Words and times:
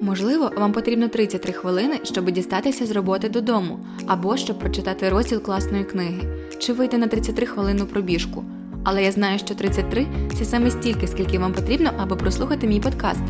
Можливо, 0.00 0.50
вам 0.56 0.72
потрібно 0.72 1.08
33 1.08 1.52
хвилини, 1.52 2.00
щоб 2.02 2.30
дістатися 2.30 2.86
з 2.86 2.90
роботи 2.90 3.28
додому, 3.28 3.78
або 4.06 4.36
щоб 4.36 4.58
прочитати 4.58 5.08
розділ 5.08 5.42
класної 5.42 5.84
книги, 5.84 6.22
чи 6.58 6.72
вийти 6.72 6.98
на 6.98 7.06
33 7.06 7.46
хвилину 7.46 7.86
пробіжку. 7.86 8.44
Але 8.84 9.02
я 9.02 9.12
знаю, 9.12 9.38
що 9.38 9.54
33 9.54 10.06
це 10.38 10.44
саме 10.44 10.70
стільки, 10.70 11.06
скільки 11.06 11.38
вам 11.38 11.52
потрібно, 11.52 11.90
аби 11.98 12.16
прослухати 12.16 12.66
мій 12.66 12.80
подкаст. 12.80 13.22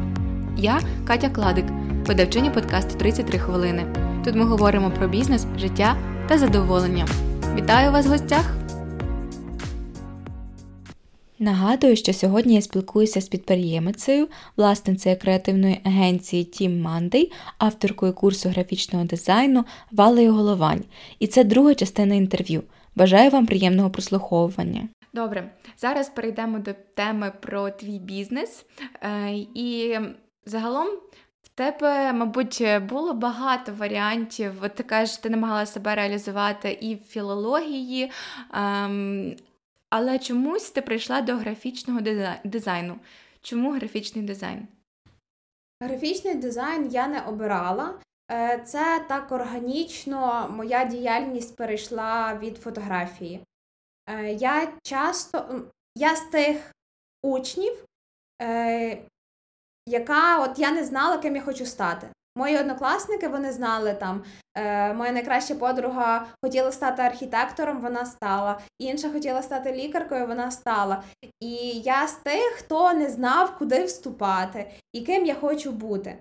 Я 0.57 0.81
Катя 1.07 1.29
Кладик, 1.29 1.65
видавчиня 2.07 2.51
подкасту 2.51 2.99
33 2.99 3.39
хвилини. 3.39 3.87
Тут 4.25 4.35
ми 4.35 4.45
говоримо 4.45 4.91
про 4.91 5.09
бізнес, 5.09 5.47
життя 5.59 5.97
та 6.29 6.39
задоволення. 6.39 7.07
Вітаю 7.57 7.93
вас 7.93 8.07
в 8.07 8.11
гостях! 8.11 8.58
Нагадую, 11.41 11.97
що 11.97 12.13
сьогодні 12.13 12.55
я 12.55 12.63
спілкуюся 12.63 13.21
з 13.21 13.29
підприємицею, 13.29 14.29
власницею 14.57 15.17
креативної 15.19 15.81
агенції 15.85 16.45
Team 16.45 16.83
Monday, 16.83 17.33
авторкою 17.59 18.13
курсу 18.13 18.49
графічного 18.49 19.05
дизайну 19.05 19.65
Валею 19.93 20.33
Головань. 20.33 20.85
І 21.19 21.27
це 21.27 21.45
друга 21.45 21.75
частина 21.75 22.15
інтерв'ю. 22.15 22.63
Бажаю 22.97 23.31
вам 23.31 23.47
приємного 23.47 23.91
прослуховування. 23.91 24.89
Добре, 25.15 25.51
зараз 25.77 26.09
перейдемо 26.09 26.59
до 26.59 26.73
теми 26.95 27.33
про 27.41 27.71
твій 27.71 27.99
бізнес. 27.99 28.67
Е, 29.03 29.31
і 29.55 29.99
загалом 30.47 30.87
в 31.43 31.49
тебе, 31.55 32.13
мабуть, 32.13 32.65
було 32.89 33.15
багато 33.15 33.73
варіантів. 33.79 34.53
От 34.63 34.75
ти 34.75 34.83
кажеш, 34.83 35.17
ти 35.17 35.31
намагалася 35.31 35.73
себе 35.73 35.95
реалізувати 35.95 36.79
і 36.81 36.95
в 36.95 36.99
філології, 36.99 38.11
ем, 38.55 39.37
але 39.91 40.19
чомусь 40.19 40.71
ти 40.71 40.83
прийшла 40.83 41.21
до 41.21 41.37
графічного 41.37 42.01
дизайну. 42.45 42.99
Чому 43.43 43.73
графічний 43.73 44.25
дизайн? 44.25 44.69
Графічний 45.83 46.35
дизайн 46.35 46.89
я 46.91 47.09
не 47.09 47.21
обирала. 47.21 48.01
Е, 48.31 48.63
це 48.67 49.05
так 49.09 49.33
органічно, 49.33 50.49
моя 50.51 50.85
діяльність 50.85 51.57
перейшла 51.57 52.39
від 52.39 52.59
фотографії. 52.59 53.45
Е, 54.07 54.33
я 54.33 54.73
часто 54.83 55.65
я 55.95 56.17
з 56.17 56.21
тих 56.21 56.73
учнів, 57.23 57.85
е, 58.43 58.99
яка 59.87 60.43
от 60.43 60.59
я 60.59 60.71
не 60.71 60.85
знала, 60.85 61.19
ким 61.19 61.37
я 61.37 61.43
хочу 61.43 61.67
стати. 61.67 62.09
Мої 62.39 62.59
однокласники 62.59 63.29
вони 63.29 63.53
знали 63.53 63.95
там. 63.95 64.25
Е, 64.55 64.95
Моя 64.95 65.13
найкраща 65.13 65.55
подруга 65.55 66.27
хотіла 66.45 66.73
стати 66.73 67.03
архітектором, 67.03 67.81
вона 67.81 68.07
стала. 68.07 68.61
Інша 68.79 69.11
хотіла 69.11 69.43
стати 69.43 69.73
лікаркою, 69.73 70.27
вона 70.27 70.51
стала. 70.51 71.03
І 71.41 71.55
я 71.81 72.09
з 72.09 72.13
тих, 72.13 72.43
хто 72.43 72.93
не 72.93 73.11
знав, 73.11 73.59
куди 73.59 73.85
вступати 73.85 74.71
і 74.93 75.01
ким 75.01 75.27
я 75.27 75.35
хочу 75.35 75.73
бути. 75.73 76.19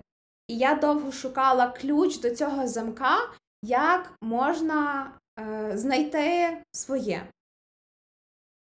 І 0.48 0.56
я 0.56 0.74
довго 0.74 1.12
шукала 1.12 1.66
ключ 1.66 2.20
до 2.20 2.30
цього 2.30 2.66
замка, 2.66 3.16
як 3.62 4.12
можна 4.22 5.10
е, 5.40 5.72
знайти 5.74 6.56
своє. 6.72 7.22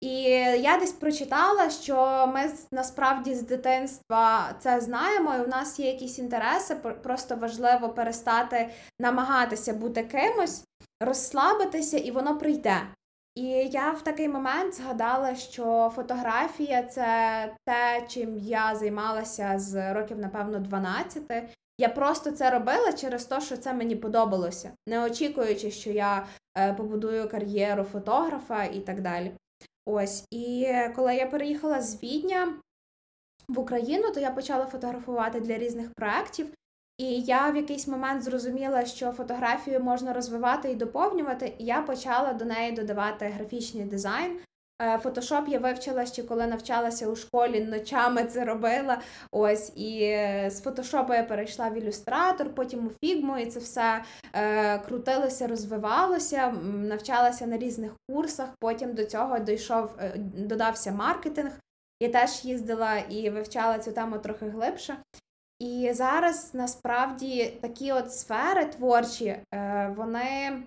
І 0.01 0.13
я 0.61 0.79
десь 0.79 0.93
прочитала, 0.93 1.71
що 1.71 2.27
ми 2.35 2.51
насправді 2.73 3.35
з 3.35 3.43
дитинства 3.43 4.55
це 4.61 4.81
знаємо, 4.81 5.35
і 5.35 5.41
у 5.41 5.47
нас 5.47 5.81
є 5.81 5.87
якісь 5.87 6.19
інтереси, 6.19 6.75
просто 6.75 7.37
важливо 7.37 7.89
перестати 7.89 8.71
намагатися 8.99 9.75
бути 9.75 10.03
кимось, 10.03 10.65
розслабитися, 11.01 11.99
і 11.99 12.11
воно 12.11 12.39
прийде. 12.39 12.83
І 13.35 13.43
я 13.73 13.91
в 13.91 14.03
такий 14.03 14.29
момент 14.29 14.75
згадала, 14.75 15.35
що 15.35 15.93
фотографія 15.97 16.83
це 16.83 17.07
те, 17.65 18.07
чим 18.09 18.39
я 18.39 18.75
займалася 18.75 19.59
з 19.59 19.93
років, 19.93 20.19
напевно, 20.19 20.59
12. 20.59 21.23
Я 21.79 21.89
просто 21.89 22.31
це 22.31 22.51
робила 22.51 22.93
через 22.93 23.25
те, 23.25 23.41
що 23.41 23.57
це 23.57 23.73
мені 23.73 23.97
подобалося, 23.97 24.71
не 24.87 25.05
очікуючи, 25.05 25.71
що 25.71 25.91
я 25.91 26.27
е, 26.59 26.75
побудую 26.75 27.29
кар'єру 27.29 27.85
фотографа 27.85 28.65
і 28.65 28.81
так 28.81 29.01
далі. 29.01 29.33
Ось, 29.87 30.25
і 30.31 30.75
коли 30.97 31.15
я 31.15 31.27
переїхала 31.27 31.83
з 31.83 32.03
Відня 32.03 32.55
в 33.49 33.59
Україну, 33.59 34.11
то 34.11 34.21
я 34.21 34.31
почала 34.31 34.67
фотографувати 34.67 35.41
для 35.41 35.59
різних 35.59 35.95
проєктів. 35.95 36.55
І 36.99 37.21
я 37.21 37.51
в 37.51 37.57
якийсь 37.57 37.89
момент 37.89 38.23
зрозуміла, 38.23 38.85
що 38.85 39.13
фотографію 39.13 39.81
можна 39.81 40.13
розвивати 40.13 40.71
і 40.71 40.75
доповнювати, 40.75 41.55
і 41.59 41.65
я 41.65 41.83
почала 41.83 42.33
до 42.33 42.45
неї 42.45 42.73
додавати 42.73 43.27
графічний 43.27 43.85
дизайн. 43.85 44.41
Фотошоп 45.03 45.49
я 45.49 45.59
вивчила 45.59 46.07
ще 46.07 46.23
коли 46.23 46.47
навчалася 46.47 47.09
у 47.09 47.17
школі, 47.17 47.61
ночами 47.65 48.25
це 48.25 48.45
робила. 48.45 49.01
Ось 49.33 49.73
і 49.77 50.03
е, 50.03 50.51
з 50.51 50.61
фотошопу 50.61 51.15
я 51.15 51.23
перейшла 51.23 51.69
в 51.69 51.79
ілюстратор, 51.79 52.55
потім 52.55 52.87
у 52.87 52.91
фігму, 53.07 53.39
і 53.39 53.47
це 53.47 53.61
все 53.61 54.03
е, 54.33 54.79
крутилося, 54.79 55.47
розвивалося, 55.47 56.51
навчалася 56.63 57.47
на 57.47 57.59
різних 57.59 57.93
курсах. 58.11 58.49
Потім 58.59 58.95
до 58.95 59.05
цього 59.05 59.39
дійшов, 59.39 59.91
е, 59.99 60.13
додався 60.35 60.93
маркетинг. 60.93 61.53
Я 62.01 62.09
теж 62.09 62.45
їздила 62.45 62.99
і 62.99 63.31
вивчала 63.31 63.79
цю 63.79 63.93
тему 63.93 64.19
трохи 64.19 64.47
глибше. 64.47 64.97
І 65.59 65.91
зараз 65.93 66.51
насправді 66.55 67.59
такі 67.61 67.93
от 67.93 68.15
сфери 68.15 68.65
творчі, 68.65 69.37
е, 69.55 69.95
вони 69.97 70.63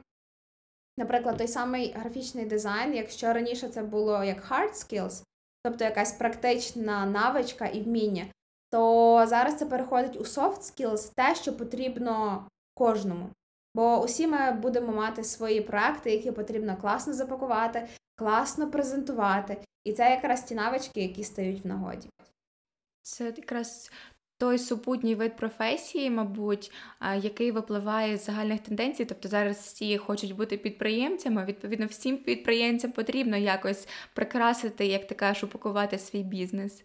Наприклад, 0.97 1.37
той 1.37 1.47
самий 1.47 1.93
графічний 1.93 2.45
дизайн, 2.45 2.93
якщо 2.93 3.33
раніше 3.33 3.69
це 3.69 3.83
було 3.83 4.23
як 4.23 4.51
hard 4.51 4.73
skills, 4.73 5.23
тобто 5.63 5.83
якась 5.83 6.11
практична 6.11 7.05
навичка 7.05 7.65
і 7.65 7.81
вміння, 7.81 8.25
то 8.71 9.25
зараз 9.27 9.57
це 9.57 9.65
переходить 9.65 10.17
у 10.17 10.23
soft 10.23 10.59
skills, 10.59 11.13
те, 11.15 11.35
що 11.35 11.57
потрібно 11.57 12.47
кожному. 12.73 13.29
Бо 13.75 14.03
усі 14.03 14.27
ми 14.27 14.51
будемо 14.51 14.93
мати 14.93 15.23
свої 15.23 15.61
проекти, 15.61 16.11
які 16.11 16.31
потрібно 16.31 16.77
класно 16.77 17.13
запакувати, 17.13 17.87
класно 18.15 18.71
презентувати. 18.71 19.57
І 19.83 19.93
це 19.93 20.09
якраз 20.09 20.43
ті 20.43 20.55
навички, 20.55 21.01
які 21.01 21.23
стають 21.23 21.63
в 21.63 21.67
нагоді. 21.67 22.09
Це 23.01 23.25
якраз 23.25 23.91
той 24.43 24.57
супутній 24.57 25.15
вид 25.15 25.35
професії, 25.35 26.09
мабуть, 26.09 26.71
який 27.21 27.51
випливає 27.51 28.17
з 28.17 28.25
загальних 28.25 28.59
тенденцій. 28.59 29.05
Тобто 29.05 29.29
зараз 29.29 29.57
всі 29.57 29.97
хочуть 29.97 30.35
бути 30.35 30.57
підприємцями. 30.57 31.45
Відповідно, 31.45 31.85
всім 31.85 32.17
підприємцям 32.17 32.91
потрібно 32.91 33.37
якось 33.37 33.87
прикрасити, 34.13 34.85
як 34.85 35.07
ти 35.07 35.15
кажеш, 35.15 35.43
упакувати 35.43 35.97
свій 35.97 36.23
бізнес. 36.23 36.83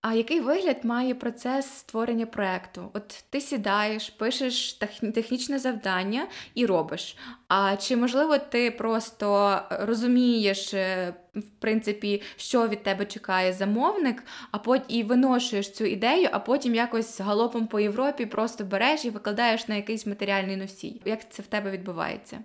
А 0.00 0.14
який 0.14 0.40
вигляд 0.40 0.84
має 0.84 1.14
процес 1.14 1.66
створення 1.66 2.26
проекту? 2.26 2.90
От 2.94 3.24
ти 3.30 3.40
сідаєш, 3.40 4.10
пишеш 4.10 4.72
технічне 5.14 5.58
завдання 5.58 6.26
і 6.54 6.66
робиш. 6.66 7.16
А 7.48 7.76
чи 7.76 7.96
можливо 7.96 8.38
ти 8.38 8.70
просто 8.70 9.60
розумієш, 9.70 10.74
е, 10.74 11.14
в 11.34 11.50
принципі, 11.58 12.22
що 12.36 12.68
від 12.68 12.82
тебе 12.82 13.06
чекає 13.06 13.52
замовник, 13.52 14.24
а 14.50 14.58
потім 14.58 14.86
і 14.88 15.02
виношуєш 15.02 15.70
цю 15.70 15.84
ідею, 15.84 16.28
а 16.32 16.38
потім 16.38 16.74
якось 16.74 17.20
галопом 17.20 17.66
по 17.66 17.80
Європі 17.80 18.26
просто 18.26 18.64
береш 18.64 19.04
і 19.04 19.10
викладаєш 19.10 19.68
на 19.68 19.74
якийсь 19.74 20.06
матеріальний 20.06 20.56
носій? 20.56 21.02
Як 21.04 21.30
це 21.30 21.42
в 21.42 21.46
тебе 21.46 21.70
відбувається? 21.70 22.38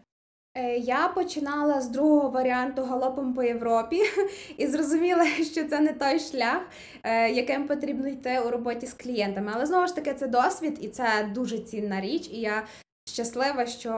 Е, 0.55 0.77
я 0.77 1.07
починала 1.07 1.81
з 1.81 1.89
другого 1.89 2.29
варіанту 2.29 2.83
галопом 2.83 3.33
по 3.33 3.43
Європі 3.43 4.01
і 4.57 4.67
зрозуміла, 4.67 5.25
що 5.51 5.63
це 5.63 5.79
не 5.79 5.93
той 5.93 6.19
шлях, 6.19 6.61
е, 7.03 7.29
яким 7.29 7.67
потрібно 7.67 8.07
йти 8.07 8.39
у 8.39 8.49
роботі 8.49 8.85
з 8.85 8.93
клієнтами. 8.93 9.51
Але 9.55 9.65
знову 9.65 9.87
ж 9.87 9.95
таки, 9.95 10.13
це 10.13 10.27
досвід 10.27 10.77
і 10.81 10.87
це 10.87 11.31
дуже 11.33 11.59
цінна 11.59 12.01
річ. 12.01 12.29
І 12.31 12.39
я 12.39 12.67
щаслива, 13.07 13.65
що 13.65 13.91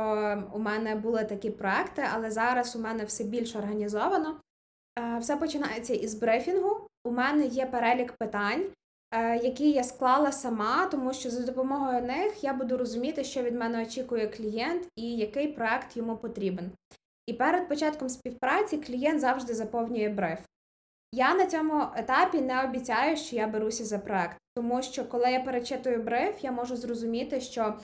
у 0.53 0.59
мене 0.59 0.95
були 0.95 1.23
такі 1.23 1.49
проекти, 1.49 2.05
але 2.13 2.31
зараз 2.31 2.75
у 2.75 2.79
мене 2.79 3.05
все 3.05 3.23
більш 3.23 3.55
організовано. 3.55 4.39
Е, 4.99 5.17
все 5.19 5.35
починається 5.35 5.93
із 5.93 6.15
брифінгу. 6.15 6.87
У 7.03 7.11
мене 7.11 7.45
є 7.45 7.65
перелік 7.65 8.13
питань, 8.13 8.65
які 9.43 9.71
я 9.71 9.83
склала 9.83 10.31
сама, 10.31 10.87
тому 10.91 11.13
що 11.13 11.29
за 11.29 11.43
допомогою 11.43 12.01
них 12.01 12.43
я 12.43 12.53
буду 12.53 12.77
розуміти, 12.77 13.23
що 13.23 13.43
від 13.43 13.55
мене 13.55 13.83
очікує 13.83 14.27
клієнт 14.27 14.87
і 14.95 15.15
який 15.15 15.47
проект 15.47 15.97
йому 15.97 16.17
потрібен. 16.17 16.71
І 17.27 17.33
перед 17.33 17.67
початком 17.67 18.09
співпраці 18.09 18.77
клієнт 18.77 19.19
завжди 19.19 19.53
заповнює 19.53 20.09
бриф. 20.09 20.39
Я 21.11 21.35
на 21.35 21.45
цьому 21.45 21.83
етапі 21.95 22.41
не 22.41 22.63
обіцяю, 22.63 23.17
що 23.17 23.35
я 23.35 23.47
беруся 23.47 23.85
за 23.85 23.99
проект, 23.99 24.37
тому 24.55 24.81
що 24.81 25.05
коли 25.05 25.31
я 25.31 25.39
перечитую 25.39 26.03
бриф, 26.03 26.43
я 26.43 26.51
можу 26.51 26.75
зрозуміти, 26.75 27.41
що, 27.41 27.79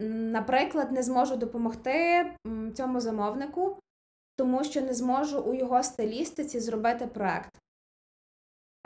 наприклад, 0.00 0.92
не 0.92 1.02
зможу 1.02 1.36
допомогти 1.36 2.26
цьому 2.74 3.00
замовнику, 3.00 3.78
тому 4.36 4.64
що 4.64 4.80
не 4.80 4.94
зможу 4.94 5.40
у 5.40 5.54
його 5.54 5.82
стилістиці 5.82 6.60
зробити 6.60 7.06
проект. 7.06 7.50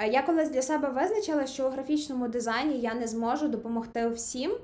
Я 0.01 0.23
колись 0.23 0.51
для 0.51 0.63
себе 0.63 0.89
визначила, 0.89 1.47
що 1.47 1.67
у 1.67 1.71
графічному 1.71 2.29
дизайні 2.29 2.81
я 2.81 2.95
не 2.95 3.07
зможу 3.07 3.49
допомогти 3.49 4.09
всім, 4.09 4.59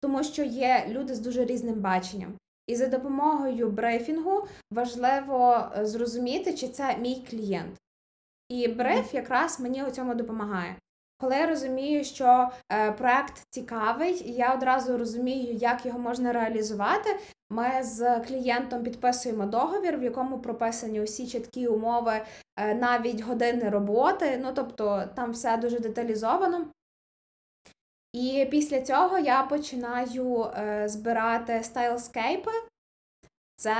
тому 0.00 0.24
що 0.24 0.42
є 0.42 0.86
люди 0.88 1.14
з 1.14 1.20
дуже 1.20 1.44
різним 1.44 1.80
баченням. 1.80 2.38
І 2.66 2.76
за 2.76 2.86
допомогою 2.86 3.70
брифінгу 3.70 4.48
важливо 4.70 5.70
е, 5.76 5.86
зрозуміти, 5.86 6.54
чи 6.54 6.68
це 6.68 6.96
мій 6.96 7.26
клієнт. 7.30 7.76
І 8.48 8.68
бриф 8.68 9.14
якраз 9.14 9.60
мені 9.60 9.84
у 9.84 9.90
цьому 9.90 10.14
допомагає. 10.14 10.76
Коли 11.18 11.36
я 11.36 11.46
розумію, 11.46 12.04
що 12.04 12.48
е, 12.72 12.92
проект 12.92 13.42
цікавий, 13.50 14.28
і 14.28 14.32
я 14.32 14.54
одразу 14.54 14.98
розумію, 14.98 15.52
як 15.54 15.86
його 15.86 15.98
можна 15.98 16.32
реалізувати. 16.32 17.18
Ми 17.50 17.82
з 17.82 18.20
клієнтом 18.20 18.82
підписуємо 18.82 19.46
договір, 19.46 19.98
в 19.98 20.02
якому 20.02 20.38
прописані 20.38 21.00
усі 21.00 21.26
чіткі 21.26 21.66
умови, 21.66 22.20
е, 22.56 22.74
навіть 22.74 23.20
години 23.20 23.68
роботи. 23.68 24.40
Ну 24.42 24.52
тобто 24.54 25.04
там 25.16 25.32
все 25.32 25.56
дуже 25.56 25.78
деталізовано. 25.78 26.66
І 28.12 28.46
після 28.50 28.82
цього 28.82 29.18
я 29.18 29.42
починаю 29.42 30.44
е, 30.44 30.88
збирати 30.88 31.62
стайлскейпи. 31.62 32.50
Це 33.56 33.76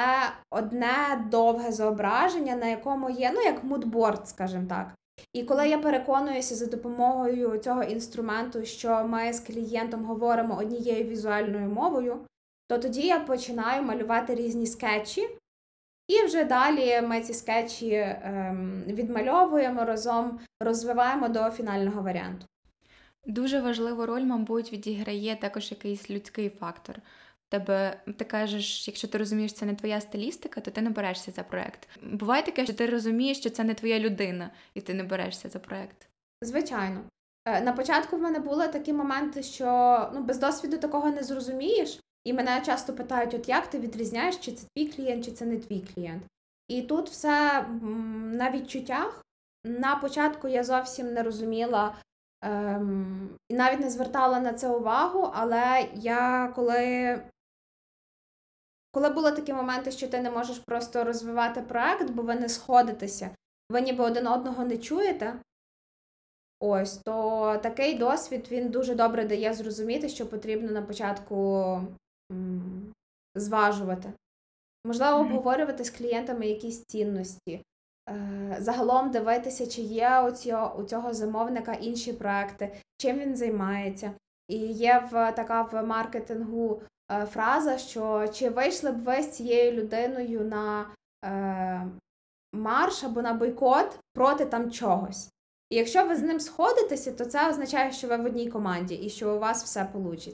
одне 0.51 1.27
довге 1.31 1.73
зображення, 1.73 2.57
на 2.57 2.67
якому 2.67 3.11
є, 3.11 3.33
ну, 3.35 3.41
як 3.41 3.65
мудборд, 3.65 4.29
скажімо 4.29 4.67
так. 4.69 4.95
І 5.33 5.43
коли 5.43 5.69
я 5.69 5.79
переконуюся 5.79 6.55
за 6.55 6.67
допомогою 6.67 7.59
цього 7.59 7.83
інструменту, 7.83 8.65
що 8.65 9.05
ми 9.05 9.33
з 9.33 9.41
клієнтом 9.41 10.05
говоримо 10.05 10.59
однією 10.59 11.05
візуальною 11.05 11.69
мовою, 11.69 12.19
то 12.69 12.79
тоді 12.79 13.07
я 13.07 13.21
починаю 13.21 13.83
малювати 13.83 14.35
різні 14.35 14.67
скетчі, 14.67 15.29
і 16.09 16.25
вже 16.25 16.45
далі 16.45 17.01
ми 17.01 17.21
ці 17.21 17.35
скетчі 17.35 17.91
ем, 17.95 18.83
відмальовуємо 18.87 19.85
разом, 19.85 20.41
розвиваємо 20.61 21.29
до 21.29 21.51
фінального 21.51 22.03
варіанту. 22.03 22.47
Дуже 23.27 23.61
важливу 23.61 24.07
роль, 24.07 24.23
мабуть, 24.23 24.73
відіграє 24.73 25.37
також 25.37 25.71
якийсь 25.71 26.11
людський 26.11 26.51
фактор. 26.51 27.01
Тебе 27.49 28.01
ти 28.19 28.25
кажеш, 28.25 28.89
якщо 28.89 29.09
ти 29.09 29.19
розумієш, 29.19 29.53
це 29.53 29.67
не 29.67 29.75
твоя 29.75 30.01
стилістика, 30.01 30.61
то 30.61 30.71
ти 30.71 30.83
не 30.83 30.91
берешся 30.91 31.33
за 31.33 31.43
проект. 31.43 31.89
Буває 32.03 32.43
таке, 32.43 32.65
що 32.65 32.75
ти 32.75 32.87
розумієш, 32.87 33.39
що 33.39 33.51
це 33.51 33.65
не 33.65 33.75
твоя 33.75 33.99
людина, 33.99 34.51
і 34.75 34.81
ти 34.81 34.95
не 34.95 35.03
берешся 35.03 35.49
за 35.49 35.59
проект. 35.59 36.09
Звичайно. 36.43 37.01
Е, 37.45 37.61
на 37.61 37.73
початку 37.73 38.17
в 38.17 38.21
мене 38.21 38.39
були 38.39 38.69
такі 38.69 38.93
моменти, 38.93 39.43
що 39.43 40.11
ну, 40.15 40.23
без 40.23 40.39
досвіду 40.39 40.79
такого 40.79 41.11
не 41.11 41.23
зрозумієш, 41.23 42.01
і 42.25 42.33
мене 42.33 42.63
часто 42.67 42.93
питають: 42.93 43.35
от 43.35 43.49
як 43.49 43.67
ти 43.67 43.79
відрізняєш, 43.79 44.37
чи 44.37 44.53
це 44.53 44.67
твій 44.75 44.87
клієнт, 44.87 45.25
чи 45.25 45.33
це 45.33 45.47
не 45.47 45.57
твій 45.57 45.85
клієнт. 45.95 46.23
І 46.69 46.83
тут 46.83 47.11
все 47.11 47.67
на 48.33 48.51
відчуттях. 48.51 49.23
На 49.65 49.97
початку 49.97 50.49
я 50.49 50.65
зовсім 50.65 51.13
не 51.13 51.23
розуміла 51.23 51.95
ем, 52.43 53.29
навіть 53.51 53.81
не 53.81 53.91
звертала 53.91 54.41
на 54.41 54.53
це 54.53 54.69
увагу, 54.69 55.31
але 55.35 55.89
я 55.95 56.53
коли 56.55 57.21
коли 58.97 59.11
були 59.11 59.33
такі 59.33 59.53
моменти, 59.53 59.91
що 59.91 60.09
ти 60.09 60.21
не 60.21 60.31
можеш 60.31 60.59
просто 60.59 61.05
розвивати 61.05 61.63
проект, 61.63 62.11
бо 62.11 62.23
ви 62.23 62.35
не 62.35 62.49
сходитеся, 62.49 63.31
ви 63.73 63.81
ніби 63.81 64.05
один 64.05 64.27
одного 64.27 64.65
не 64.65 64.79
чуєте. 64.79 65.41
Ось, 66.61 66.97
то 66.97 67.59
такий 67.63 67.99
досвід 67.99 68.49
він 68.51 68.69
дуже 68.69 68.95
добре 68.95 69.25
дає 69.25 69.55
зрозуміти, 69.55 70.09
що 70.09 70.27
потрібно 70.27 70.73
на 70.73 70.83
початку 70.83 71.81
зважувати. 73.35 74.13
Можливо, 74.87 75.19
обговорювати 75.19 75.85
з 75.85 75.91
клієнтами 75.91 76.47
якісь 76.47 76.85
цінності. 76.85 77.65
Е, 78.09 78.57
загалом 78.59 79.11
дивитися, 79.11 79.67
чи 79.67 79.83
є 79.83 80.21
у 80.21 80.31
цього, 80.31 80.77
у 80.79 80.85
цього 80.85 81.15
замовника 81.15 81.73
інші 81.73 82.13
проекти, 82.13 82.77
чим 82.97 83.19
він 83.19 83.37
займається. 83.37 84.13
І 84.49 84.57
є 84.59 85.09
в 85.13 85.33
така 85.33 85.63
в 85.63 85.83
маркетингу 85.83 86.83
фраза, 87.09 87.79
що 87.79 88.29
чи 88.35 88.51
вийшли 88.51 88.93
б 88.93 89.03
ви 89.03 89.23
з 89.23 89.31
цією 89.31 89.73
людиною 89.73 90.41
на 90.41 90.87
е, 91.25 91.87
марш 92.53 93.05
або 93.05 93.23
на 93.23 93.33
бойкот 93.33 93.99
проти 94.15 94.45
там 94.45 94.71
чогось. 94.71 95.31
І 95.71 95.77
якщо 95.77 96.07
ви 96.07 96.17
з 96.17 96.23
ним 96.23 96.41
сходитеся, 96.41 97.13
то 97.13 97.25
це 97.25 97.51
означає, 97.51 97.93
що 97.93 98.09
ви 98.09 98.17
в 98.17 98.25
одній 98.25 98.51
команді 98.51 98.95
і 98.95 99.11
що 99.11 99.37
у 99.37 99.39
вас 99.39 99.65
все 99.65 99.89
вийде. 99.95 100.33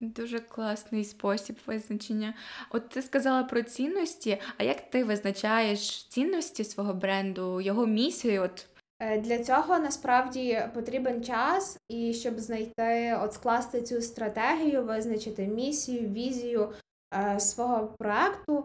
Дуже 0.00 0.40
класний 0.40 1.04
спосіб 1.04 1.58
визначення. 1.66 2.34
От 2.70 2.88
ти 2.88 3.02
сказала 3.02 3.44
про 3.44 3.62
цінності. 3.62 4.40
А 4.56 4.62
як 4.62 4.90
ти 4.90 5.04
визначаєш 5.04 6.04
цінності 6.04 6.64
свого 6.64 6.94
бренду, 6.94 7.60
його 7.60 7.86
місію? 7.86 8.42
От 8.42 8.66
Е, 8.76 8.79
для 9.00 9.44
цього 9.44 9.78
насправді 9.78 10.62
потрібен 10.74 11.24
час, 11.24 11.78
і 11.88 12.14
щоб 12.14 12.40
знайти, 12.40 13.18
от 13.22 13.32
скласти 13.32 13.82
цю 13.82 14.02
стратегію, 14.02 14.84
визначити 14.84 15.46
місію, 15.46 16.08
візію 16.08 16.72
е, 17.14 17.40
свого 17.40 17.86
проекту. 17.98 18.64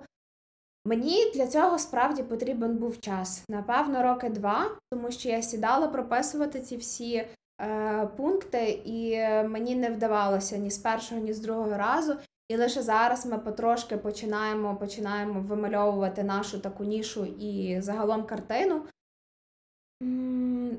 Мені 0.85 1.31
для 1.35 1.47
цього 1.47 1.79
справді 1.79 2.23
потрібен 2.23 2.77
був 2.77 2.99
час. 2.99 3.43
Напевно, 3.49 4.03
роки 4.03 4.29
два, 4.29 4.71
тому 4.91 5.11
що 5.11 5.29
я 5.29 5.41
сідала 5.41 5.87
прописувати 5.87 6.61
ці 6.61 6.77
всі 6.77 7.25
е, 7.61 8.07
пункти, 8.17 8.81
і 8.85 9.17
мені 9.47 9.75
не 9.75 9.89
вдавалося 9.89 10.57
ні 10.57 10.71
з 10.71 10.77
першого, 10.77 11.21
ні 11.21 11.33
з 11.33 11.39
другого 11.39 11.77
разу. 11.77 12.15
І 12.49 12.57
лише 12.57 12.81
зараз 12.81 13.25
ми 13.25 13.37
потрошки 13.37 13.97
починаємо 13.97 14.75
починаємо 14.75 15.41
вимальовувати 15.41 16.23
нашу 16.23 16.59
таку 16.59 16.83
нішу 16.83 17.25
і 17.25 17.81
загалом 17.81 18.23
картину. 18.23 18.81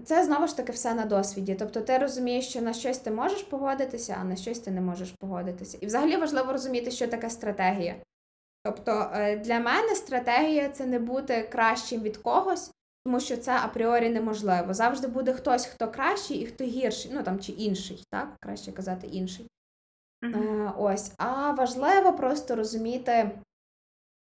Це 0.05 0.25
знову 0.25 0.47
ж 0.47 0.57
таки 0.57 0.73
все 0.73 0.95
на 0.95 1.05
досвіді. 1.05 1.55
Тобто 1.55 1.81
ти 1.81 1.99
розумієш, 1.99 2.49
що 2.49 2.63
на 2.63 2.73
щось 2.73 2.99
ти 2.99 3.11
можеш 3.11 3.43
погодитися, 3.43 4.17
а 4.21 4.25
на 4.25 4.37
щось 4.37 4.59
ти 4.59 4.71
не 4.71 4.81
можеш 4.81 5.11
погодитися. 5.11 5.79
І 5.81 5.87
взагалі 5.87 6.17
важливо 6.17 6.53
розуміти, 6.53 6.91
що 6.91 7.09
таке 7.09 7.31
стратегія. 7.31 7.97
Тобто 8.65 9.11
е, 9.15 9.37
для 9.37 9.59
мене 9.59 9.95
стратегія 9.95 10.69
це 10.69 10.87
не 10.87 10.99
бути 10.99 11.43
кращим 11.43 12.03
від 12.03 12.17
когось, 12.17 12.71
тому 13.05 13.21
що 13.21 13.37
це 13.37 13.53
апріорі 13.53 14.09
неможливо. 14.09 14.75
Завжди 14.75 15.09
буде 15.09 15.33
хтось, 15.33 15.67
хто 15.67 15.91
кращий 15.91 16.37
і 16.37 16.47
хто 16.47 16.65
гірший, 16.65 17.11
ну 17.15 17.23
там 17.23 17.41
чи 17.41 17.53
інший, 17.53 18.05
так? 18.11 18.37
Краще 18.41 18.73
казати 18.73 19.07
інший. 19.07 19.47
Mm-hmm. 20.23 20.73
Ось. 20.79 21.13
А 21.19 21.51
важливо 21.51 22.13
просто 22.13 22.57
розуміти, 22.57 23.31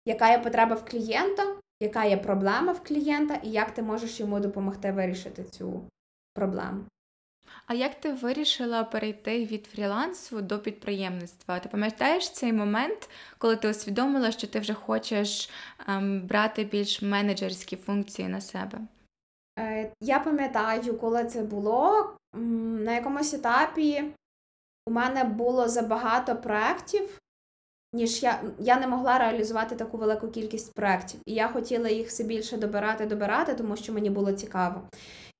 яка 0.06 0.30
є 0.32 0.40
потреба 0.40 0.76
в 0.76 0.86
клієнта, 0.86 1.56
яка 1.80 2.06
є 2.06 2.18
проблема 2.18 2.72
в 2.74 2.84
клієнта, 2.84 3.36
і 3.44 3.50
як 3.50 3.72
ти 3.72 3.82
можеш 3.82 4.20
йому 4.20 4.40
допомогти 4.40 4.92
вирішити 4.92 5.44
цю 5.44 5.90
проблему. 6.34 6.86
А 7.66 7.74
як 7.74 7.96
ти 7.96 8.14
вирішила 8.14 8.84
перейти 8.84 9.46
від 9.46 9.66
фрілансу 9.66 10.42
до 10.42 10.60
підприємництва? 10.60 11.60
Ти 11.60 11.70
пам'ятаєш 11.70 12.32
цей 12.32 12.54
момент, 12.54 13.10
коли 13.38 13.56
ти 13.56 13.70
усвідомила, 13.70 14.32
що 14.32 14.48
ти 14.48 14.60
вже 14.60 14.74
хочеш 14.74 15.50
ем, 15.88 16.28
брати 16.28 16.64
більш 16.64 17.02
менеджерські 17.02 17.76
функції 17.76 18.28
на 18.28 18.42
себе? 18.42 18.80
Е, 19.60 19.92
Я 20.02 20.20
пам'ятаю, 20.20 20.98
коли 20.98 21.26
це 21.26 21.42
було. 21.42 22.14
На 22.34 22.94
якомусь 22.94 23.34
етапі 23.34 24.04
у 24.88 24.92
мене 24.92 25.24
було 25.24 25.68
забагато 25.68 26.36
проєктів, 26.36 27.20
ніж 27.94 28.24
я 28.24 28.42
я 28.60 28.80
не 28.80 28.88
могла 28.88 29.18
реалізувати 29.18 29.76
таку 29.76 29.98
велику 29.98 30.28
кількість 30.28 30.74
проєктів. 30.74 31.20
І 31.26 31.34
я 31.34 31.48
хотіла 31.48 31.90
їх 31.90 32.08
все 32.08 32.24
більше 32.24 32.58
добирати, 32.58 33.06
добирати, 33.06 33.54
тому 33.54 33.76
що 33.76 33.94
мені 33.94 34.10
було 34.10 34.32
цікаво. 34.32 34.82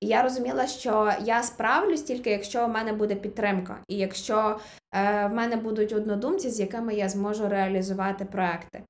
І 0.00 0.06
я 0.06 0.22
розуміла, 0.22 0.66
що 0.66 1.12
я 1.24 1.42
справлюсь 1.42 2.02
тільки, 2.02 2.30
якщо 2.30 2.66
в 2.66 2.68
мене 2.68 2.92
буде 2.92 3.14
підтримка, 3.14 3.84
і 3.88 3.96
якщо 3.96 4.60
е, 4.94 5.26
в 5.26 5.34
мене 5.34 5.56
будуть 5.56 5.92
однодумці, 5.92 6.50
з 6.50 6.60
якими 6.60 6.94
я 6.94 7.08
зможу 7.08 7.48
реалізувати 7.48 8.24
проекти. 8.24 8.82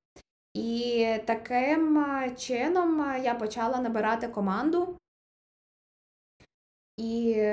І 0.55 1.07
таким 1.27 1.99
е, 1.99 2.31
чином 2.37 3.03
е, 3.03 3.21
я 3.25 3.35
почала 3.35 3.81
набирати 3.81 4.29
команду. 4.29 4.99
І 6.97 7.45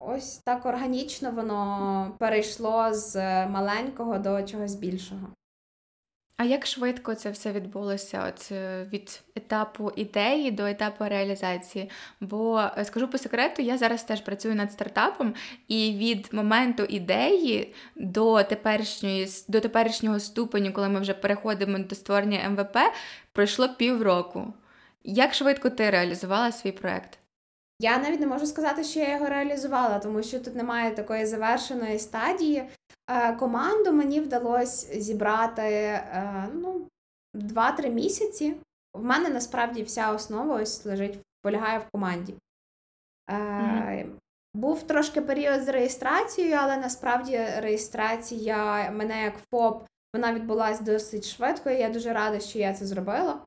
Ось 0.00 0.38
так 0.38 0.66
органічно 0.66 1.30
воно 1.30 2.16
перейшло 2.18 2.94
з 2.94 3.16
маленького 3.46 4.18
до 4.18 4.42
чогось 4.42 4.74
більшого. 4.74 5.28
А 6.36 6.44
як 6.44 6.66
швидко 6.66 7.14
це 7.14 7.30
все 7.30 7.52
відбулося 7.52 8.24
от 8.28 8.52
е, 8.52 8.84
від 8.92 9.22
етапу 9.34 9.92
ідеї 9.96 10.50
до 10.50 10.66
етапу 10.66 11.04
реалізації? 11.04 11.90
Бо 12.20 12.60
е, 12.78 12.84
скажу 12.84 13.08
по 13.08 13.18
секрету, 13.18 13.62
я 13.62 13.78
зараз 13.78 14.04
теж 14.04 14.20
працюю 14.20 14.54
над 14.54 14.72
стартапом, 14.72 15.34
і 15.68 15.92
від 15.98 16.28
моменту 16.32 16.82
ідеї 16.82 17.74
до 17.96 18.42
теперішньої 18.42 19.28
до 19.48 19.60
теперішнього 19.60 20.20
ступеню, 20.20 20.72
коли 20.72 20.88
ми 20.88 21.00
вже 21.00 21.14
переходимо 21.14 21.78
до 21.78 21.94
створення 21.94 22.48
МВП, 22.48 22.76
пройшло 23.32 23.68
півроку. 23.68 24.54
Як 25.04 25.34
швидко 25.34 25.70
ти 25.70 25.90
реалізувала 25.90 26.52
свій 26.52 26.72
проект? 26.72 27.18
Я 27.80 27.98
навіть 27.98 28.20
не 28.20 28.26
можу 28.26 28.46
сказати, 28.46 28.84
що 28.84 29.00
я 29.00 29.12
його 29.12 29.28
реалізувала, 29.28 29.98
тому 29.98 30.22
що 30.22 30.40
тут 30.40 30.54
немає 30.54 30.94
такої 30.94 31.26
завершеної 31.26 31.98
стадії. 31.98 32.68
Е, 33.10 33.32
команду 33.32 33.92
мені 33.92 34.20
вдалося 34.20 35.00
зібрати 35.00 35.62
е, 35.62 36.48
ну, 36.54 36.86
2-3 37.34 37.90
місяці. 37.90 38.54
В 38.94 39.04
мене 39.04 39.28
насправді 39.28 39.82
вся 39.82 40.12
основа 40.12 40.54
ось 40.54 40.84
лежить, 40.84 41.18
полягає 41.42 41.78
в 41.78 41.90
команді. 41.92 42.34
Mm-hmm. 43.30 44.10
Був 44.54 44.82
трошки 44.82 45.20
період 45.20 45.62
з 45.62 45.68
реєстрацією, 45.68 46.56
але 46.60 46.76
насправді 46.76 47.46
реєстрація 47.56 48.90
мене 48.90 49.22
як 49.22 49.34
ФОП 49.50 49.86
вона 50.14 50.34
відбулася 50.34 50.82
досить 50.82 51.28
швидко, 51.28 51.70
і 51.70 51.78
я 51.78 51.88
дуже 51.90 52.12
рада, 52.12 52.40
що 52.40 52.58
я 52.58 52.74
це 52.74 52.86
зробила. 52.86 53.40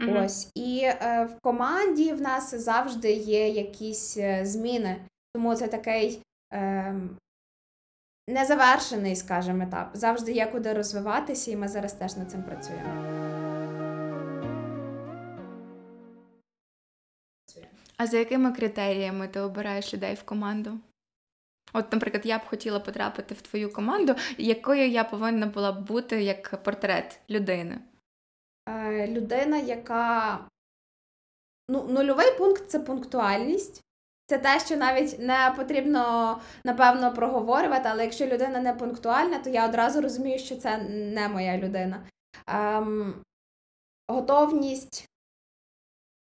Угу. 0.00 0.18
Ось 0.24 0.50
і 0.54 0.80
е, 0.84 1.28
в 1.36 1.40
команді 1.40 2.12
в 2.12 2.20
нас 2.20 2.54
завжди 2.54 3.12
є 3.12 3.48
якісь 3.48 4.16
е, 4.16 4.46
зміни, 4.46 4.96
тому 5.34 5.54
це 5.54 5.68
такий 5.68 6.22
е, 6.52 6.94
незавершений, 8.28 9.16
скажімо, 9.16 9.62
етап. 9.62 9.90
Завжди 9.94 10.32
є 10.32 10.46
куди 10.46 10.72
розвиватися, 10.72 11.50
і 11.50 11.56
ми 11.56 11.68
зараз 11.68 11.92
теж 11.92 12.16
над 12.16 12.30
цим 12.30 12.42
працюємо. 12.42 13.20
А 17.96 18.06
за 18.06 18.18
якими 18.18 18.52
критеріями 18.52 19.28
ти 19.28 19.40
обираєш 19.40 19.94
людей 19.94 20.14
в 20.14 20.22
команду? 20.22 20.78
От, 21.72 21.92
наприклад, 21.92 22.26
я 22.26 22.38
б 22.38 22.46
хотіла 22.46 22.80
потрапити 22.80 23.34
в 23.34 23.40
твою 23.42 23.72
команду, 23.72 24.14
якою 24.38 24.88
я 24.88 25.04
повинна 25.04 25.46
була 25.46 25.72
б 25.72 25.86
бути 25.86 26.22
як 26.22 26.62
портрет 26.62 27.20
людини? 27.30 27.78
Е, 28.68 29.06
людина, 29.06 29.58
яка 29.58 30.38
ну, 31.68 31.82
нульовий 31.88 32.38
пункт 32.38 32.70
це 32.70 32.78
пунктуальність. 32.80 33.82
Це 34.26 34.38
те, 34.38 34.60
що 34.60 34.76
навіть 34.76 35.18
не 35.18 35.54
потрібно 35.56 36.40
напевно 36.64 37.14
проговорювати, 37.14 37.88
але 37.88 38.04
якщо 38.04 38.26
людина 38.26 38.60
не 38.60 38.74
пунктуальна, 38.74 39.38
то 39.38 39.50
я 39.50 39.66
одразу 39.68 40.00
розумію, 40.00 40.38
що 40.38 40.56
це 40.56 40.78
не 40.88 41.28
моя 41.28 41.58
людина. 41.58 42.06
Ем, 42.46 43.22
Готовність 44.08 45.08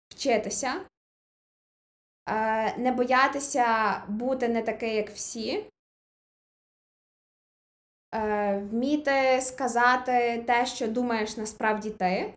вчитися, 0.08 0.86
е, 2.28 2.76
не 2.78 2.92
боятися 2.92 3.66
бути 4.08 4.48
не 4.48 4.62
такий, 4.62 4.94
як 4.94 5.10
всі, 5.10 5.70
вміти 8.58 9.40
сказати 9.40 10.44
те, 10.46 10.66
що 10.66 10.88
думаєш 10.88 11.36
насправді 11.36 11.90
ти. 11.90 12.34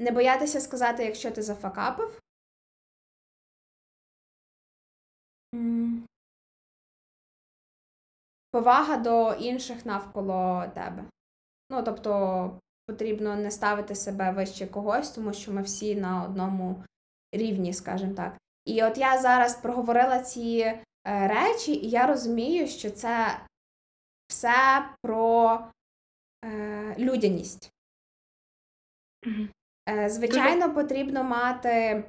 Не 0.00 0.10
боятися 0.10 0.60
сказати, 0.60 1.04
якщо 1.04 1.30
ти 1.30 1.42
зафакапив. 1.42 2.20
Повага 8.50 8.96
до 8.96 9.32
інших 9.34 9.86
навколо 9.86 10.64
тебе. 10.74 11.04
Ну, 11.70 11.82
тобто, 11.82 12.60
потрібно 12.86 13.36
не 13.36 13.50
ставити 13.50 13.94
себе 13.94 14.30
вище 14.30 14.66
когось, 14.66 15.10
тому 15.10 15.32
що 15.32 15.52
ми 15.52 15.62
всі 15.62 15.96
на 15.96 16.24
одному 16.24 16.84
рівні, 17.32 17.72
скажімо 17.72 18.14
так. 18.14 18.38
І 18.64 18.82
от 18.82 18.98
я 18.98 19.18
зараз 19.18 19.60
проговорила 19.60 20.18
ці 20.18 20.58
е, 20.66 20.84
речі, 21.06 21.74
і 21.74 21.90
я 21.90 22.06
розумію, 22.06 22.68
що 22.68 22.90
це 22.90 23.40
все 24.28 24.88
про 25.02 25.60
е, 26.44 26.96
людяність. 26.98 27.72
Е, 29.88 30.08
звичайно, 30.08 30.74
потрібно 30.74 31.24
мати 31.24 32.04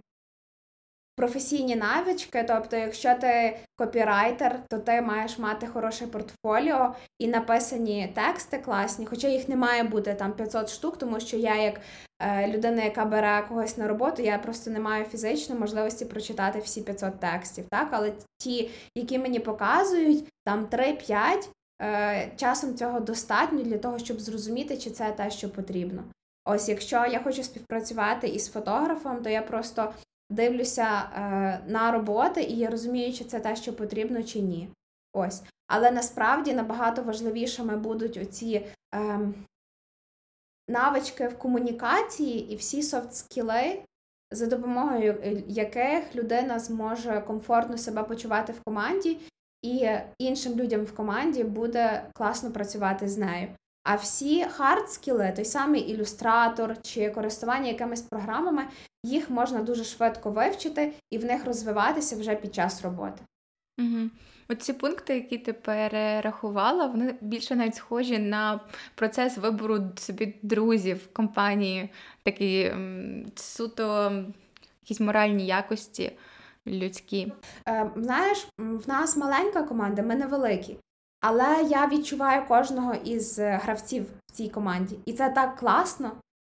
професійні 1.17 1.75
навички, 1.75 2.45
тобто, 2.47 2.77
якщо 2.77 3.15
ти 3.15 3.57
копірайтер, 3.75 4.59
то 4.69 4.77
ти 4.79 5.01
маєш 5.01 5.39
мати 5.39 5.67
хороше 5.67 6.07
портфоліо 6.07 6.95
і 7.19 7.27
написані 7.27 8.13
тексти 8.15 8.57
класні, 8.57 9.05
хоча 9.05 9.27
їх 9.27 9.49
не 9.49 9.55
має 9.55 9.83
бути 9.83 10.13
там 10.13 10.33
500 10.33 10.69
штук, 10.69 10.97
тому 10.97 11.19
що 11.19 11.37
я, 11.37 11.55
як 11.55 11.81
е, 12.21 12.47
людина, 12.47 12.83
яка 12.83 13.05
бере 13.05 13.45
когось 13.49 13.77
на 13.77 13.87
роботу, 13.87 14.21
я 14.21 14.37
просто 14.37 14.71
не 14.71 14.79
маю 14.79 15.05
фізичної 15.05 15.61
можливості 15.61 16.05
прочитати 16.05 16.59
всі 16.59 16.81
500 16.81 17.19
текстів. 17.19 17.65
так, 17.69 17.87
Але 17.91 18.13
ті, 18.37 18.69
які 18.95 19.19
мені 19.19 19.39
показують, 19.39 20.23
там 20.45 20.65
3-5, 20.65 21.49
е, 21.81 22.31
часом 22.35 22.75
цього 22.75 22.99
достатньо 22.99 23.63
для 23.63 23.77
того, 23.77 23.99
щоб 23.99 24.19
зрозуміти, 24.19 24.77
чи 24.77 24.89
це 24.89 25.11
те, 25.11 25.31
що 25.31 25.49
потрібно. 25.49 26.03
Ось, 26.45 26.69
якщо 26.69 27.05
я 27.05 27.19
хочу 27.19 27.43
співпрацювати 27.43 28.27
із 28.27 28.51
фотографом, 28.51 29.23
то 29.23 29.29
я 29.29 29.41
просто 29.41 29.93
дивлюся 30.29 30.83
е, 30.83 31.19
на 31.67 31.91
роботи 31.91 32.41
і 32.41 32.57
я 32.57 32.69
розумію, 32.69 33.13
чи 33.13 33.23
це 33.23 33.39
те, 33.39 33.55
що 33.55 33.73
потрібно, 33.73 34.23
чи 34.23 34.39
ні. 34.41 34.69
Ось. 35.13 35.43
Але 35.67 35.91
насправді 35.91 36.53
набагато 36.53 37.03
важливішими 37.03 37.77
будуть 37.77 38.17
оці 38.17 38.65
е, 38.95 39.19
навички 40.67 41.27
в 41.27 41.37
комунікації 41.37 42.53
і 42.53 42.55
всі 42.55 42.81
софт-скіли, 42.81 43.79
за 44.31 44.47
допомогою 44.47 45.43
яких 45.47 46.15
людина 46.15 46.59
зможе 46.59 47.21
комфортно 47.21 47.77
себе 47.77 48.03
почувати 48.03 48.53
в 48.53 48.61
команді, 48.63 49.19
і 49.61 49.89
іншим 50.19 50.55
людям 50.55 50.83
в 50.83 50.95
команді 50.95 51.43
буде 51.43 52.09
класно 52.13 52.51
працювати 52.51 53.07
з 53.07 53.17
нею. 53.17 53.47
А 53.89 53.95
всі 53.95 54.45
хард-скіли, 54.45 55.35
той 55.35 55.45
самий 55.45 55.81
ілюстратор 55.81 56.81
чи 56.81 57.09
користування 57.09 57.67
якимись 57.67 58.01
програмами, 58.01 58.67
їх 59.03 59.29
можна 59.29 59.61
дуже 59.61 59.83
швидко 59.83 60.31
вивчити 60.31 60.93
і 61.09 61.17
в 61.17 61.25
них 61.25 61.45
розвиватися 61.45 62.15
вже 62.15 62.35
під 62.35 62.55
час 62.55 62.81
роботи. 62.81 63.21
Угу. 63.79 64.09
Оці 64.49 64.73
пункти, 64.73 65.15
які 65.15 65.37
ти 65.37 65.53
перерахувала, 65.53 66.85
вони 66.85 67.15
більше 67.21 67.55
навіть 67.55 67.75
схожі 67.75 68.19
на 68.19 68.59
процес 68.95 69.37
вибору 69.37 69.79
собі 69.97 70.35
друзів, 70.41 71.07
компанії, 71.13 71.89
такі 72.23 72.71
суто 73.35 74.11
якісь 74.81 74.99
моральні 74.99 75.45
якості 75.45 76.11
людські. 76.67 77.33
Е, 77.67 77.91
Знаєш, 77.95 78.47
в 78.57 78.89
нас 78.89 79.17
маленька 79.17 79.63
команда, 79.63 80.01
ми 80.01 80.15
невеликі. 80.15 80.77
Але 81.19 81.67
я 81.69 81.87
відчуваю 81.87 82.47
кожного 82.47 82.93
із 82.93 83.39
е, 83.39 83.59
гравців 83.63 84.05
в 84.27 84.31
цій 84.31 84.49
команді. 84.49 84.99
І 85.05 85.13
це 85.13 85.29
так 85.29 85.55
класно. 85.55 86.11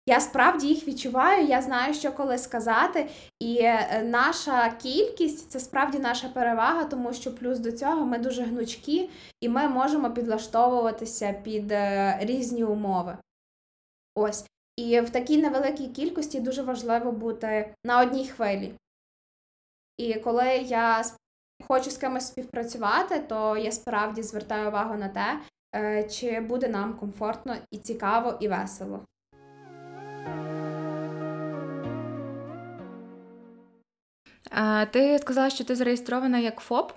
Я 0.08 0.20
справді 0.20 0.68
їх 0.68 0.88
відчуваю, 0.88 1.46
я 1.46 1.62
знаю, 1.62 1.94
що 1.94 2.12
коли 2.12 2.38
сказати. 2.38 3.08
І 3.40 3.58
е, 3.62 4.02
наша 4.02 4.70
кількість 4.70 5.50
це 5.50 5.60
справді 5.60 5.98
наша 5.98 6.28
перевага, 6.28 6.84
тому 6.84 7.12
що 7.12 7.34
плюс 7.34 7.58
до 7.58 7.72
цього 7.72 8.06
ми 8.06 8.18
дуже 8.18 8.42
гнучкі 8.42 9.10
і 9.40 9.48
ми 9.48 9.68
можемо 9.68 10.10
підлаштовуватися 10.10 11.32
під 11.32 11.72
е, 11.72 12.18
різні 12.20 12.64
умови. 12.64 13.16
Ось. 14.14 14.44
І 14.76 15.00
в 15.00 15.10
такій 15.10 15.42
невеликій 15.42 15.88
кількості 15.88 16.40
дуже 16.40 16.62
важливо 16.62 17.12
бути 17.12 17.74
на 17.84 18.00
одній 18.00 18.28
хвилі. 18.28 18.74
І 19.96 20.14
коли 20.14 20.56
я 20.56 21.04
хочу 21.66 21.90
з 21.90 21.96
кимось 21.96 22.26
співпрацювати, 22.26 23.18
то 23.18 23.56
я 23.56 23.72
справді 23.72 24.22
звертаю 24.22 24.68
увагу 24.68 24.94
на 24.94 25.08
те, 25.08 25.40
е, 25.76 26.08
чи 26.08 26.40
буде 26.40 26.68
нам 26.68 26.94
комфортно 26.94 27.56
і 27.70 27.78
цікаво, 27.78 28.36
і 28.40 28.48
весело. 28.48 29.00
Ти 34.90 35.18
сказала, 35.18 35.50
що 35.50 35.64
ти 35.64 35.76
зареєстрована 35.76 36.38
як 36.38 36.60
ФОП. 36.60 36.92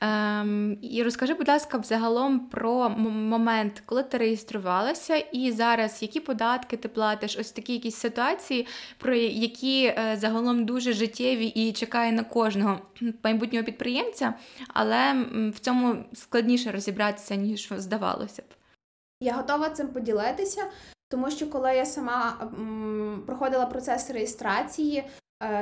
Ем, 0.00 0.78
І 0.82 1.02
розкажи, 1.02 1.34
будь 1.34 1.48
ласка, 1.48 1.78
взагалом 1.78 2.40
про 2.40 2.88
момент, 2.88 3.82
коли 3.86 4.02
ти 4.02 4.18
реєструвалася, 4.18 5.16
і 5.16 5.52
зараз 5.52 6.02
які 6.02 6.20
податки 6.20 6.76
ти 6.76 6.88
платиш, 6.88 7.36
ось 7.40 7.52
такі 7.52 7.72
якісь 7.72 7.96
ситуації, 7.96 8.66
про 8.98 9.14
які 9.14 9.84
е, 9.84 10.16
загалом 10.20 10.64
дуже 10.64 10.92
життєві 10.92 11.46
і 11.46 11.72
чекає 11.72 12.12
на 12.12 12.24
кожного 12.24 12.78
майбутнього 13.24 13.64
підприємця, 13.64 14.34
але 14.68 15.12
в 15.54 15.58
цьому 15.58 16.04
складніше 16.12 16.72
розібратися, 16.72 17.34
ніж 17.34 17.72
здавалося 17.76 18.42
б. 18.42 18.44
Я 19.20 19.32
готова 19.34 19.70
цим 19.70 19.88
поділитися, 19.88 20.64
тому 21.08 21.30
що 21.30 21.50
коли 21.50 21.76
я 21.76 21.84
сама 21.86 22.36
м, 22.58 23.22
проходила 23.26 23.66
процес 23.66 24.10
реєстрації, 24.10 25.04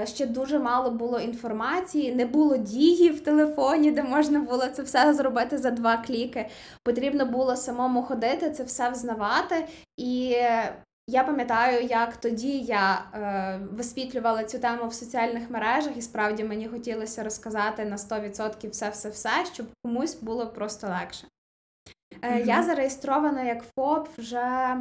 ще 0.04 0.26
дуже 0.26 0.58
мало 0.58 0.90
було 0.90 1.20
інформації, 1.20 2.14
не 2.14 2.26
було 2.26 2.56
дії 2.56 3.10
в 3.10 3.20
телефоні, 3.20 3.90
де 3.90 4.02
можна 4.02 4.40
було 4.40 4.66
це 4.66 4.82
все 4.82 5.14
зробити 5.14 5.58
за 5.58 5.70
два 5.70 5.96
кліки. 5.96 6.48
Потрібно 6.82 7.26
було 7.26 7.56
самому 7.56 8.02
ходити, 8.02 8.50
це 8.50 8.64
все 8.64 8.90
взнавати. 8.90 9.68
І 9.96 10.36
я 11.06 11.24
пам'ятаю, 11.24 11.86
як 11.86 12.16
тоді 12.16 12.58
я 12.58 13.10
е, 13.14 13.58
висвітлювала 13.72 14.44
цю 14.44 14.58
тему 14.58 14.88
в 14.88 14.94
соціальних 14.94 15.50
мережах, 15.50 15.96
і 15.96 16.02
справді 16.02 16.44
мені 16.44 16.68
хотілося 16.68 17.22
розказати 17.22 17.84
на 17.84 17.96
100% 17.96 18.70
все-все-все, 18.70 19.30
щоб 19.52 19.66
комусь 19.84 20.14
було 20.14 20.46
просто 20.46 20.86
легше. 20.86 21.26
Е, 22.22 22.32
mm-hmm. 22.32 22.46
Я 22.46 22.62
зареєстрована 22.62 23.42
як 23.42 23.64
ФОП 23.74 24.08
вже. 24.18 24.76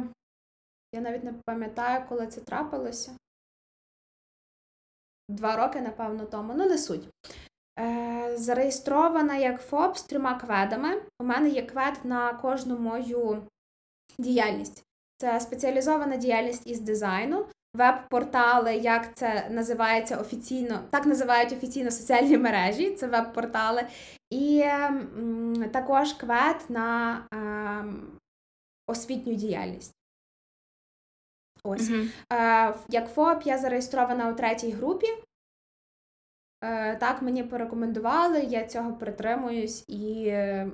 Я 0.94 1.00
навіть 1.00 1.24
не 1.24 1.32
пам'ятаю, 1.46 2.04
коли 2.08 2.26
це 2.26 2.40
трапилося 2.40 3.12
два 5.28 5.56
роки, 5.56 5.80
напевно, 5.80 6.24
тому, 6.26 6.52
ну 6.56 6.68
не 6.68 6.78
суть. 6.78 7.08
Е, 7.80 8.36
Зареєстрована 8.36 9.36
як 9.36 9.62
ФОП 9.62 9.96
з 9.98 10.02
трьома 10.02 10.34
кведами. 10.34 11.02
У 11.20 11.24
мене 11.24 11.48
є 11.48 11.62
квед 11.62 11.98
на 12.04 12.32
кожну 12.32 12.78
мою 12.78 13.42
діяльність. 14.18 14.84
Це 15.18 15.40
спеціалізована 15.40 16.16
діяльність 16.16 16.66
із 16.66 16.80
дизайну, 16.80 17.46
веб-портали, 17.74 18.74
як 18.74 19.14
це 19.14 19.48
називається 19.50 20.16
офіційно, 20.16 20.80
так 20.90 21.06
називають 21.06 21.52
офіційно 21.52 21.90
соціальні 21.90 22.38
мережі, 22.38 22.94
це 22.94 23.06
веб-портали. 23.06 23.86
І 24.30 24.60
м, 24.60 25.64
також 25.72 26.12
квед 26.12 26.56
на 26.68 27.16
е, 27.34 27.84
освітню 28.86 29.34
діяльність. 29.34 29.92
Ось. 31.64 31.90
Мгм. 31.90 32.10
Е, 32.32 32.74
Як 32.88 33.08
ФОП 33.14 33.42
я 33.42 33.58
зареєстрована 33.58 34.30
у 34.30 34.34
третій 34.34 34.70
групі. 34.70 35.06
Е, 36.64 36.96
Так, 36.96 37.22
мені 37.22 37.42
порекомендували, 37.42 38.40
я 38.40 38.64
цього 38.66 38.92
притримуюсь 38.92 39.84
і 39.88 40.26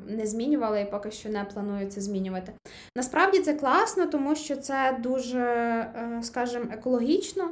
не 0.07 0.23
змінювала, 0.27 0.79
і 0.79 0.91
поки 0.91 1.11
що 1.11 1.29
не 1.29 1.45
планую 1.45 1.91
це 1.91 2.01
змінювати. 2.01 2.53
Насправді 2.97 3.41
це 3.41 3.55
класно, 3.55 4.07
тому 4.07 4.35
що 4.37 4.57
це 4.57 4.99
дуже, 5.01 5.41
е, 5.41 6.21
скажімо, 6.23 6.65
екологічно, 6.73 7.51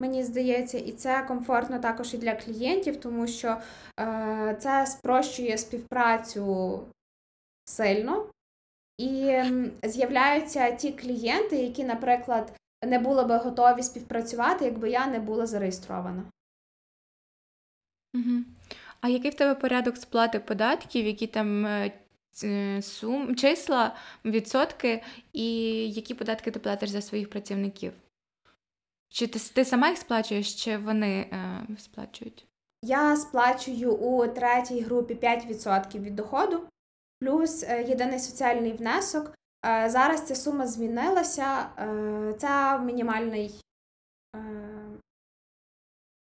мені 0.00 0.22
здається, 0.22 0.78
і 0.78 0.92
це 0.92 1.24
комфортно 1.28 1.78
також 1.78 2.14
і 2.14 2.18
для 2.18 2.34
клієнтів, 2.34 2.96
тому 2.96 3.26
що 3.26 3.56
е, 4.00 4.56
це 4.60 4.86
спрощує 4.86 5.58
співпрацю 5.58 6.80
сильно. 7.64 8.26
І 8.98 9.42
з'являються 9.82 10.70
ті 10.70 10.92
клієнти, 10.92 11.56
які, 11.56 11.84
наприклад, 11.84 12.52
не 12.82 12.98
були 12.98 13.24
би 13.24 13.36
готові 13.36 13.82
співпрацювати, 13.82 14.64
якби 14.64 14.90
я 14.90 15.06
не 15.06 15.18
була 15.18 15.46
зареєстрована. 15.46 16.22
Мгм. 18.14 18.44
А 19.00 19.08
який 19.08 19.30
в 19.30 19.34
тебе 19.34 19.54
порядок 19.54 19.96
сплати 19.96 20.40
податків, 20.40 21.06
які 21.06 21.26
там 21.26 21.66
е, 21.66 21.92
сум, 22.82 23.36
числа, 23.36 23.96
відсотки, 24.24 25.02
і 25.32 25.46
які 25.90 26.14
податки 26.14 26.50
ти 26.50 26.60
платиш 26.60 26.90
за 26.90 27.02
своїх 27.02 27.30
працівників? 27.30 27.92
Чи 29.08 29.26
ти, 29.26 29.38
ти 29.38 29.64
сама 29.64 29.88
їх 29.88 29.98
сплачуєш, 29.98 30.54
чи 30.64 30.76
вони 30.76 31.20
е, 31.20 31.66
сплачують? 31.78 32.46
Я 32.84 33.16
сплачую 33.16 33.94
у 33.94 34.28
третій 34.28 34.80
групі 34.80 35.14
5% 35.14 36.00
від 36.00 36.16
доходу, 36.16 36.60
плюс 37.20 37.62
е, 37.62 37.82
єдиний 37.88 38.18
соціальний 38.18 38.72
внесок. 38.72 39.38
Е, 39.66 39.90
Зараз 39.90 40.26
ця 40.26 40.34
сума 40.34 40.66
змінилася. 40.66 41.68
Це 42.38 42.78
мінімальний, 42.78 43.60
е, 44.36 44.40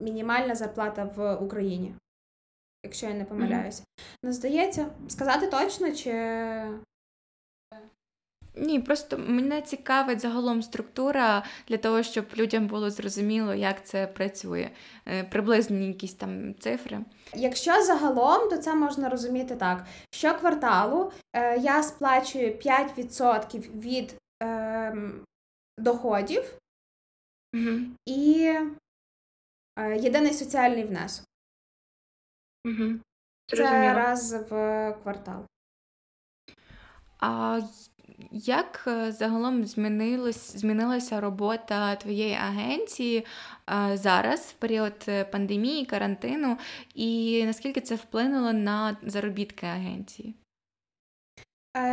мінімальна 0.00 0.54
зарплата 0.54 1.04
в 1.04 1.34
Україні, 1.36 1.94
якщо 2.84 3.06
я 3.06 3.14
не 3.14 3.24
помиляюся. 3.24 3.84
Ну, 4.24 4.32
здається, 4.32 4.86
сказати 5.08 5.46
точно, 5.46 5.92
чи 5.92 6.12
Ні, 8.60 8.80
просто 8.80 9.18
мене 9.18 9.62
цікавить 9.62 10.20
загалом 10.20 10.62
структура 10.62 11.44
для 11.68 11.76
того, 11.76 12.02
щоб 12.02 12.26
людям 12.36 12.66
було 12.66 12.90
зрозуміло, 12.90 13.54
як 13.54 13.86
це 13.86 14.06
працює. 14.06 14.70
Е, 15.06 15.24
Приблизні 15.24 15.88
якісь 15.88 16.14
там 16.14 16.54
цифри. 16.54 17.00
Якщо 17.34 17.82
загалом, 17.82 18.50
то 18.50 18.56
це 18.56 18.74
можна 18.74 19.08
розуміти 19.08 19.56
так. 19.56 19.86
Щокварталу 20.10 21.12
е, 21.32 21.58
я 21.58 21.82
сплачую 21.82 22.52
5% 22.52 23.80
від 23.80 24.14
ем, 24.40 25.24
доходів 25.78 26.54
Угу. 27.54 27.78
і 28.06 28.54
е, 29.78 29.96
єдиний 29.96 30.34
соціальний 30.34 30.84
внесок. 30.84 31.24
Угу. 32.66 33.00
Це 33.46 33.94
раз 33.94 34.32
в 34.32 34.48
квартал. 35.02 35.44
А 37.20 37.60
як 38.30 38.84
е, 38.86 39.12
загалом 39.12 39.64
змінилось, 39.64 40.56
змінилася 40.56 41.20
робота 41.20 41.96
твоєї 41.96 42.34
агенції 42.34 43.26
е, 43.70 43.96
зараз, 43.96 44.40
в 44.40 44.52
період 44.52 45.04
е, 45.08 45.24
пандемії, 45.24 45.86
карантину, 45.86 46.58
і 46.94 47.42
наскільки 47.46 47.80
це 47.80 47.94
вплинуло 47.94 48.52
на 48.52 48.96
заробітки 49.02 49.66
агенції? 49.66 50.34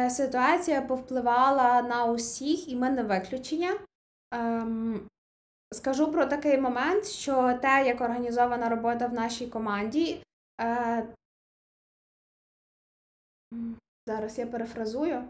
Ситуація 0.09 0.81
повпливала 0.81 1.81
на 1.81 2.05
усіх, 2.05 2.69
і 2.69 2.75
ми 2.75 2.89
не 2.89 3.03
виключення. 3.03 3.79
Ем, 4.31 5.07
Скажу 5.73 6.11
про 6.11 6.25
такий 6.25 6.57
момент, 6.57 7.05
що 7.05 7.59
те, 7.61 7.83
як 7.87 8.01
організована 8.01 8.69
робота 8.69 9.07
в 9.07 9.13
нашій 9.13 9.47
команді. 9.47 10.23
Зараз 14.07 14.37
я 14.37 14.47
перефразую. 14.47 15.23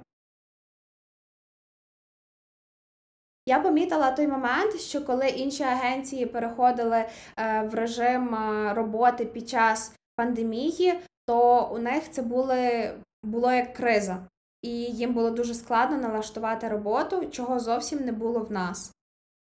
Я 3.47 3.59
помітила 3.59 4.11
той 4.11 4.27
момент, 4.27 4.79
що 4.79 5.01
коли 5.05 5.27
інші 5.27 5.63
агенції 5.63 6.25
переходили 6.25 7.05
е, 7.37 7.61
в 7.61 7.73
режим 7.75 8.35
е, 8.35 8.73
роботи 8.73 9.25
під 9.25 9.49
час 9.49 9.95
пандемії, 10.15 10.99
то 11.27 11.69
у 11.73 11.77
них 11.77 12.11
це 12.11 12.21
були, 12.21 12.91
було 13.23 13.51
як 13.51 13.73
криза, 13.73 14.17
і 14.61 14.69
їм 14.69 15.13
було 15.13 15.29
дуже 15.29 15.53
складно 15.53 15.97
налаштувати 15.97 16.67
роботу, 16.67 17.25
чого 17.25 17.59
зовсім 17.59 18.05
не 18.05 18.11
було 18.11 18.39
в 18.39 18.51
нас. 18.51 18.91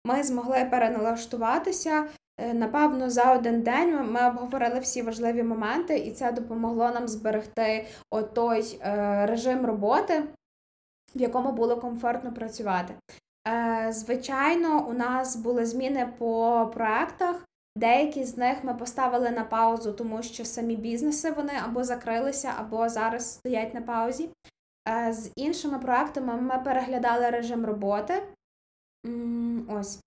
Ми 0.06 0.22
змогли 0.22 0.64
переналаштуватися. 0.64 2.04
Е, 2.40 2.54
Напевно, 2.54 3.10
за 3.10 3.32
один 3.32 3.62
день 3.62 4.10
ми- 4.12 4.28
обговорили 4.28 4.80
всі 4.80 5.02
важливі 5.02 5.42
моменти, 5.42 5.98
і 5.98 6.12
це 6.12 6.32
допомогло 6.32 6.90
нам 6.90 7.08
зберегти 7.08 7.86
отой 8.10 8.78
е, 8.82 9.26
режим 9.26 9.66
роботи, 9.66 10.22
в 11.16 11.20
якому 11.20 11.52
було 11.52 11.76
комфортно 11.76 12.32
працювати. 12.32 12.94
Е, 13.48 13.92
Звичайно, 13.92 14.88
у 14.88 14.92
нас 14.92 15.36
були 15.36 15.66
зміни 15.66 16.12
по 16.18 16.70
проектах. 16.74 17.44
Деякі 17.76 18.24
з 18.24 18.36
них 18.36 18.64
ми 18.64 18.74
поставили 18.74 19.30
на 19.30 19.44
паузу, 19.44 19.92
тому 19.92 20.22
що 20.22 20.44
самі 20.44 20.76
бізнеси 20.76 21.30
вони 21.30 21.52
або 21.64 21.84
закрилися, 21.84 22.54
або 22.58 22.88
зараз 22.88 23.34
стоять 23.34 23.74
на 23.74 23.82
паузі. 23.82 24.30
Е, 24.88 25.12
З 25.12 25.32
іншими 25.36 25.78
проектами 25.78 26.40
ми 26.40 26.58
переглядали 26.58 27.30
режим 27.30 27.66
роботи. 27.66 28.22
Ось. 29.68 30.00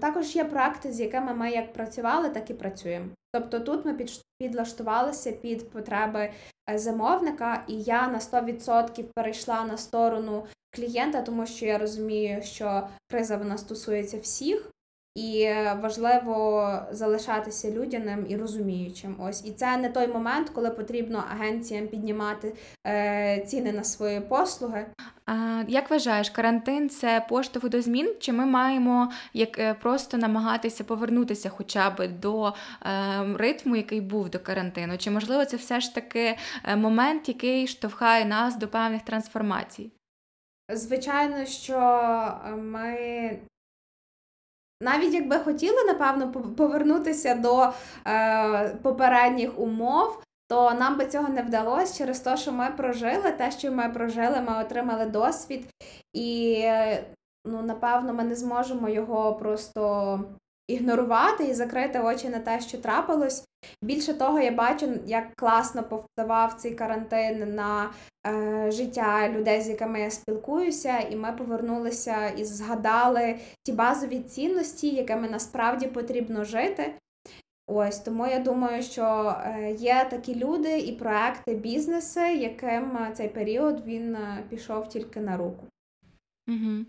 Також 0.00 0.36
є 0.36 0.44
проекти, 0.44 0.92
з 0.92 1.00
якими 1.00 1.34
ми 1.34 1.50
як 1.50 1.72
працювали, 1.72 2.30
так 2.30 2.50
і 2.50 2.54
працюємо. 2.54 3.06
Тобто 3.32 3.60
тут 3.60 3.84
ми 3.84 4.06
підлаштувалися 4.38 5.32
під 5.32 5.70
потреби 5.70 6.30
е, 6.70 6.78
замовника, 6.78 7.64
і 7.68 7.82
я 7.82 8.08
на 8.08 8.18
100% 8.18 9.04
перейшла 9.14 9.64
на 9.64 9.76
сторону 9.76 10.46
клієнта, 10.74 11.22
тому 11.22 11.46
що 11.46 11.66
я 11.66 11.78
розумію, 11.78 12.42
що 12.42 12.88
криза 13.10 13.36
вона 13.36 13.58
стосується 13.58 14.18
всіх, 14.18 14.70
і 15.14 15.48
важливо 15.82 16.70
залишатися 16.90 17.70
людяним 17.70 18.26
і 18.28 18.36
розуміючим. 18.36 19.16
Ось 19.18 19.46
і 19.46 19.52
це 19.52 19.76
не 19.76 19.88
той 19.88 20.06
момент, 20.06 20.50
коли 20.50 20.70
потрібно 20.70 21.24
агенціям 21.30 21.86
піднімати 21.86 22.54
е, 22.86 23.44
ціни 23.46 23.72
на 23.72 23.84
свої 23.84 24.20
послуги. 24.20 24.86
А, 25.26 25.62
як 25.68 25.90
вважаєш, 25.90 26.30
карантин 26.30 26.88
це 26.88 27.26
поштовх 27.28 27.68
до 27.68 27.82
змін, 27.82 28.14
чи 28.20 28.32
ми 28.32 28.46
маємо 28.46 29.12
як 29.34 29.58
е, 29.58 29.74
просто 29.74 30.16
намагатися 30.16 30.84
повернутися 30.84 31.48
хоча 31.48 31.90
б 31.90 32.08
до 32.08 32.46
е, 32.46 32.52
ритму, 33.36 33.76
який 33.76 34.00
був 34.00 34.30
до 34.30 34.38
карантину? 34.38 34.98
Чи 34.98 35.10
можливо 35.10 35.44
це 35.44 35.56
все 35.56 35.80
ж 35.80 35.94
таки 35.94 36.36
е, 36.64 36.76
момент, 36.76 37.28
який 37.28 37.66
штовхає 37.66 38.24
нас 38.24 38.56
до 38.56 38.68
певних 38.68 39.02
трансформацій? 39.02 39.90
Звичайно, 40.72 41.46
що 41.46 41.78
е, 42.46 42.50
ми 42.50 42.98
навіть 44.80 45.14
якби 45.14 45.38
хотіли, 45.38 45.84
напевно, 45.86 46.32
по- 46.32 46.40
повернутися 46.40 47.34
до 47.34 47.72
е, 48.06 48.68
попередніх 48.82 49.58
умов, 49.58 50.22
то 50.48 50.72
нам 50.72 50.98
би 50.98 51.06
цього 51.06 51.28
не 51.28 51.42
вдалося 51.42 51.98
через 51.98 52.20
те, 52.20 52.36
що 52.36 52.52
ми 52.52 52.70
прожили 52.76 53.30
те, 53.32 53.50
що 53.50 53.72
ми 53.72 53.88
прожили, 53.88 54.40
ми 54.40 54.60
отримали 54.64 55.06
досвід, 55.06 55.66
і 56.12 56.54
е, 56.64 57.04
ну, 57.46 57.62
напевно, 57.62 58.14
ми 58.14 58.24
не 58.24 58.34
зможемо 58.34 58.88
його 58.88 59.34
просто 59.34 60.20
ігнорувати 60.68 61.44
і 61.44 61.54
закрити 61.54 62.00
очі 62.00 62.28
на 62.28 62.38
те, 62.38 62.60
що 62.60 62.78
трапилось. 62.78 63.44
Більше 63.82 64.14
того, 64.14 64.40
я 64.40 64.50
бачу, 64.50 64.88
як 65.06 65.34
класно 65.36 65.82
повпливав 65.82 66.54
цей 66.54 66.74
карантин 66.74 67.54
на 67.54 67.90
е, 68.26 68.70
життя 68.70 69.28
людей, 69.28 69.60
з 69.60 69.68
якими 69.68 70.00
я 70.00 70.10
спілкуюся, 70.10 70.98
і 70.98 71.16
ми 71.16 71.32
повернулися 71.32 72.28
і 72.28 72.44
згадали 72.44 73.38
ті 73.62 73.72
базові 73.72 74.20
цінності, 74.20 74.88
якими 74.88 75.28
насправді 75.28 75.86
потрібно 75.86 76.44
жити. 76.44 76.94
Ось 77.66 77.98
тому 77.98 78.26
я 78.26 78.38
думаю, 78.38 78.82
що 78.82 79.36
е, 79.46 79.72
є 79.72 80.06
такі 80.10 80.34
люди 80.34 80.78
і 80.78 80.92
проекти, 80.92 81.54
бізнеси, 81.54 82.34
яким 82.34 82.96
е, 82.96 83.12
цей 83.14 83.28
період 83.28 83.86
він 83.86 84.14
е, 84.14 84.44
пішов 84.50 84.88
тільки 84.88 85.20
на 85.20 85.36
руку. 85.36 85.66
Угу. 86.48 86.84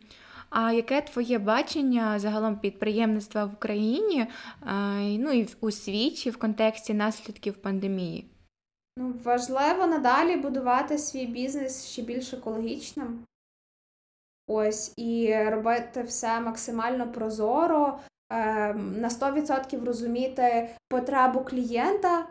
А 0.58 0.72
яке 0.72 1.02
твоє 1.02 1.40
бачення 1.40 2.20
загалом 2.20 2.60
підприємництва 2.60 3.46
в 3.46 3.54
Україні, 3.54 4.28
ну 5.20 5.32
і 5.32 5.50
у 5.62 5.72
світі 5.72 6.30
в 6.30 6.38
контексті 6.38 6.94
наслідків 6.94 7.58
пандемії? 7.58 8.26
Ну, 8.98 9.14
важливо 9.24 9.88
надалі 9.88 10.36
будувати 10.36 10.98
свій 10.98 11.26
бізнес 11.26 11.86
ще 11.86 12.02
більш 12.02 12.34
екологічним. 12.34 13.20
Ось, 14.48 14.94
і 14.98 15.36
робити 15.50 16.04
все 16.04 16.40
максимально 16.40 17.12
прозоро, 17.12 18.00
е, 18.30 18.74
на 18.74 19.10
100% 19.10 19.86
розуміти 19.86 20.70
потребу 20.90 21.40
клієнта 21.40 22.28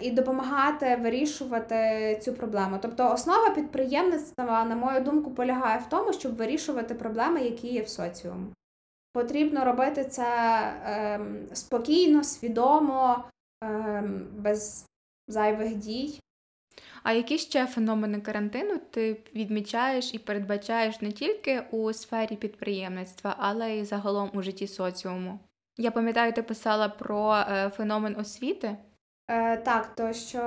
і 0.00 0.10
допомагати 0.10 0.96
вирішувати 0.96 2.18
цю 2.22 2.32
проблему. 2.32 2.78
Тобто 2.82 3.12
основа 3.12 3.50
підприємництва, 3.50 4.64
на 4.64 4.76
мою 4.76 5.00
думку, 5.00 5.30
полягає 5.30 5.78
в 5.78 5.88
тому, 5.88 6.12
щоб 6.12 6.36
вирішувати 6.36 6.94
проблеми, 6.94 7.40
які 7.40 7.68
є 7.68 7.82
в 7.82 7.88
соціумі. 7.88 8.46
потрібно 9.12 9.64
робити 9.64 10.04
це 10.04 10.26
ем, 10.84 11.48
спокійно, 11.52 12.24
свідомо, 12.24 13.24
ем, 13.64 14.26
без 14.38 14.86
зайвих 15.28 15.74
дій. 15.74 16.20
А 17.02 17.12
які 17.12 17.38
ще 17.38 17.66
феномени 17.66 18.20
карантину 18.20 18.80
ти 18.90 19.20
відмічаєш 19.34 20.14
і 20.14 20.18
передбачаєш 20.18 21.00
не 21.00 21.12
тільки 21.12 21.62
у 21.70 21.92
сфері 21.92 22.36
підприємництва, 22.36 23.36
але 23.38 23.76
й 23.76 23.84
загалом 23.84 24.30
у 24.34 24.42
житті 24.42 24.66
соціуму? 24.66 25.38
Я 25.78 25.90
пам'ятаю, 25.90 26.32
ти 26.32 26.42
писала 26.42 26.88
про 26.88 27.34
е, 27.34 27.70
феномен 27.76 28.16
освіти. 28.20 28.76
Е, 29.30 29.56
Так, 29.56 29.94
то 29.94 30.12
що 30.12 30.40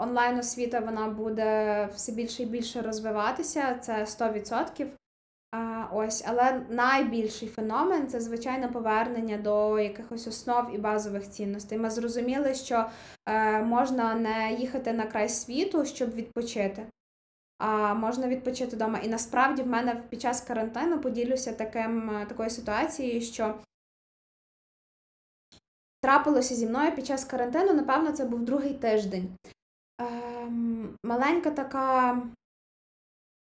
онлайн 0.00 0.38
освіта 0.38 0.80
вона 0.80 1.08
буде 1.08 1.88
все 1.94 2.12
більше 2.12 2.42
і 2.42 2.46
більше 2.46 2.82
розвиватися, 2.82 3.74
це 3.80 4.04
100%. 4.04 4.86
Ось, 5.94 6.24
але 6.26 6.60
найбільший 6.68 7.48
феномен 7.48 8.08
це 8.08 8.20
звичайно 8.20 8.72
повернення 8.72 9.38
до 9.38 9.78
якихось 9.78 10.26
основ 10.26 10.74
і 10.74 10.78
базових 10.78 11.30
цінностей. 11.30 11.78
Ми 11.78 11.90
зрозуміли, 11.90 12.54
що 12.54 12.86
е, 13.28 13.62
можна 13.62 14.14
не 14.14 14.52
їхати 14.52 14.92
на 14.92 15.06
край 15.06 15.28
світу, 15.28 15.84
щоб 15.84 16.14
відпочити, 16.14 16.86
а 17.58 17.94
можна 17.94 18.28
відпочити 18.28 18.76
вдома. 18.76 18.98
І 18.98 19.08
насправді 19.08 19.62
в 19.62 19.66
мене 19.66 20.02
під 20.08 20.20
час 20.20 20.40
карантину 20.40 21.00
поділюся 21.00 21.52
таким 21.52 22.10
е, 22.10 22.26
такою 22.26 22.50
ситуацією, 22.50 23.20
що 23.20 23.54
трапилося 26.02 26.54
зі 26.54 26.66
мною 26.66 26.94
під 26.94 27.06
час 27.06 27.24
карантину, 27.24 27.72
напевно, 27.72 28.12
це 28.12 28.24
був 28.24 28.42
другий 28.42 28.74
тиждень. 28.74 29.36
Ем, 30.00 30.96
Маленька 31.04 31.50
така, 31.50 32.18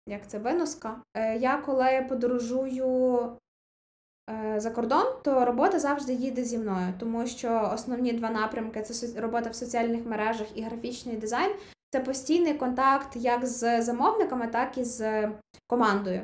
як 0.07 0.27
це 0.27 0.39
виноска. 0.39 1.01
Е, 1.17 1.37
Я 1.37 1.57
коли 1.57 2.05
подорожую 2.09 3.31
е, 4.29 4.59
за 4.59 4.71
кордон, 4.71 5.05
то 5.23 5.45
робота 5.45 5.79
завжди 5.79 6.13
їде 6.13 6.43
зі 6.43 6.57
мною, 6.57 6.93
тому 6.99 7.27
що 7.27 7.71
основні 7.73 8.13
два 8.13 8.29
напрямки 8.29 8.81
це 8.81 9.21
робота 9.21 9.49
в 9.49 9.55
соціальних 9.55 10.05
мережах 10.05 10.47
і 10.55 10.61
графічний 10.61 11.17
дизайн. 11.17 11.55
Це 11.91 11.99
постійний 11.99 12.53
контакт 12.53 13.15
як 13.15 13.45
з 13.45 13.81
замовниками, 13.81 14.47
так 14.47 14.77
і 14.77 14.83
з 14.83 15.29
командою. 15.67 16.21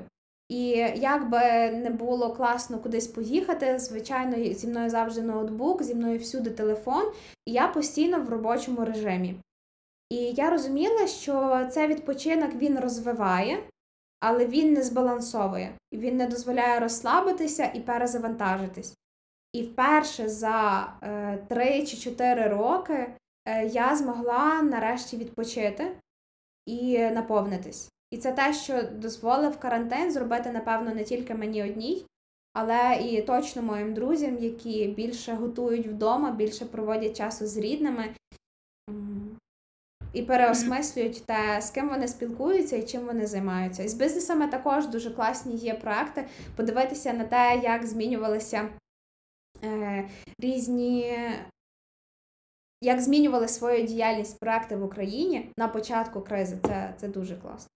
І 0.50 0.68
як 0.96 1.30
би 1.30 1.72
не 1.72 1.90
було 1.90 2.34
класно 2.34 2.80
кудись 2.80 3.08
поїхати, 3.08 3.80
звичайно, 3.80 4.54
зі 4.54 4.68
мною 4.68 4.90
завжди 4.90 5.22
ноутбук, 5.22 5.84
зі 5.84 5.96
мною 5.96 6.20
всюди 6.20 6.50
телефон, 6.50 7.12
і 7.46 7.52
я 7.52 7.68
постійно 7.68 8.22
в 8.22 8.30
робочому 8.30 8.86
режимі. 8.86 9.36
І 10.10 10.16
я 10.16 10.50
розуміла, 10.50 11.08
що 11.08 11.68
цей 11.72 11.88
відпочинок 11.88 12.56
він 12.56 12.80
розвиває, 12.80 13.64
але 14.20 14.46
він 14.46 14.74
не 14.74 14.84
збалансовує, 14.84 15.78
він 15.94 16.18
не 16.18 16.28
дозволяє 16.28 16.80
розслабитися 16.80 17.72
і 17.74 17.80
перезавантажитись. 17.80 18.96
І 19.54 19.64
вперше 19.64 20.30
за 20.30 20.88
е, 21.02 21.38
3 21.50 21.86
чи 21.86 21.98
4 21.98 22.48
роки 22.48 23.16
е, 23.46 23.66
я 23.66 23.96
змогла 23.96 24.62
нарешті 24.62 25.18
відпочити 25.18 25.98
і 26.66 27.00
наповнитись. 27.00 27.90
І 28.12 28.18
це 28.18 28.32
те, 28.32 28.54
що 28.54 28.84
дозволив 28.84 29.60
карантин 29.60 30.12
зробити, 30.12 30.52
напевно, 30.52 30.94
не 30.94 31.04
тільки 31.04 31.36
мені 31.36 31.64
одній, 31.64 32.06
але 32.54 33.00
і 33.02 33.22
точно 33.22 33.62
моїм 33.62 33.94
друзям, 33.94 34.38
які 34.38 34.88
більше 34.88 35.34
готують 35.34 35.88
вдома, 35.88 36.32
більше 36.32 36.66
проводять 36.66 37.18
часу 37.18 37.48
з 37.48 37.58
рідними 37.58 38.16
і 40.16 40.22
переосмислюють 40.22 41.26
те, 41.26 41.62
з 41.62 41.70
ким 41.70 41.90
вони 41.90 42.08
спілкуються 42.08 42.76
і 42.76 42.84
чим 42.84 43.06
вони 43.06 43.28
займаються. 43.28 43.84
І 43.84 43.88
з 43.88 43.94
бізнесами 43.94 44.48
також 44.48 44.88
дуже 44.88 45.12
класні 45.12 45.56
є 45.56 45.74
проекти. 45.74 46.28
Подивитися 46.56 47.14
на 47.14 47.26
те, 47.26 47.62
як 47.64 47.86
змінювалися 47.86 48.70
е, 49.64 50.10
різні. 50.40 51.20
Як 52.82 53.02
змінювали 53.02 53.48
свою 53.48 53.84
діяльність 53.84 54.40
проекти 54.40 54.76
в 54.76 54.84
Україні 54.84 55.52
на 55.58 55.68
початку 55.68 56.22
кризи, 56.22 56.58
це, 56.66 56.94
це 56.98 57.08
дуже 57.08 57.36
класно. 57.36 57.75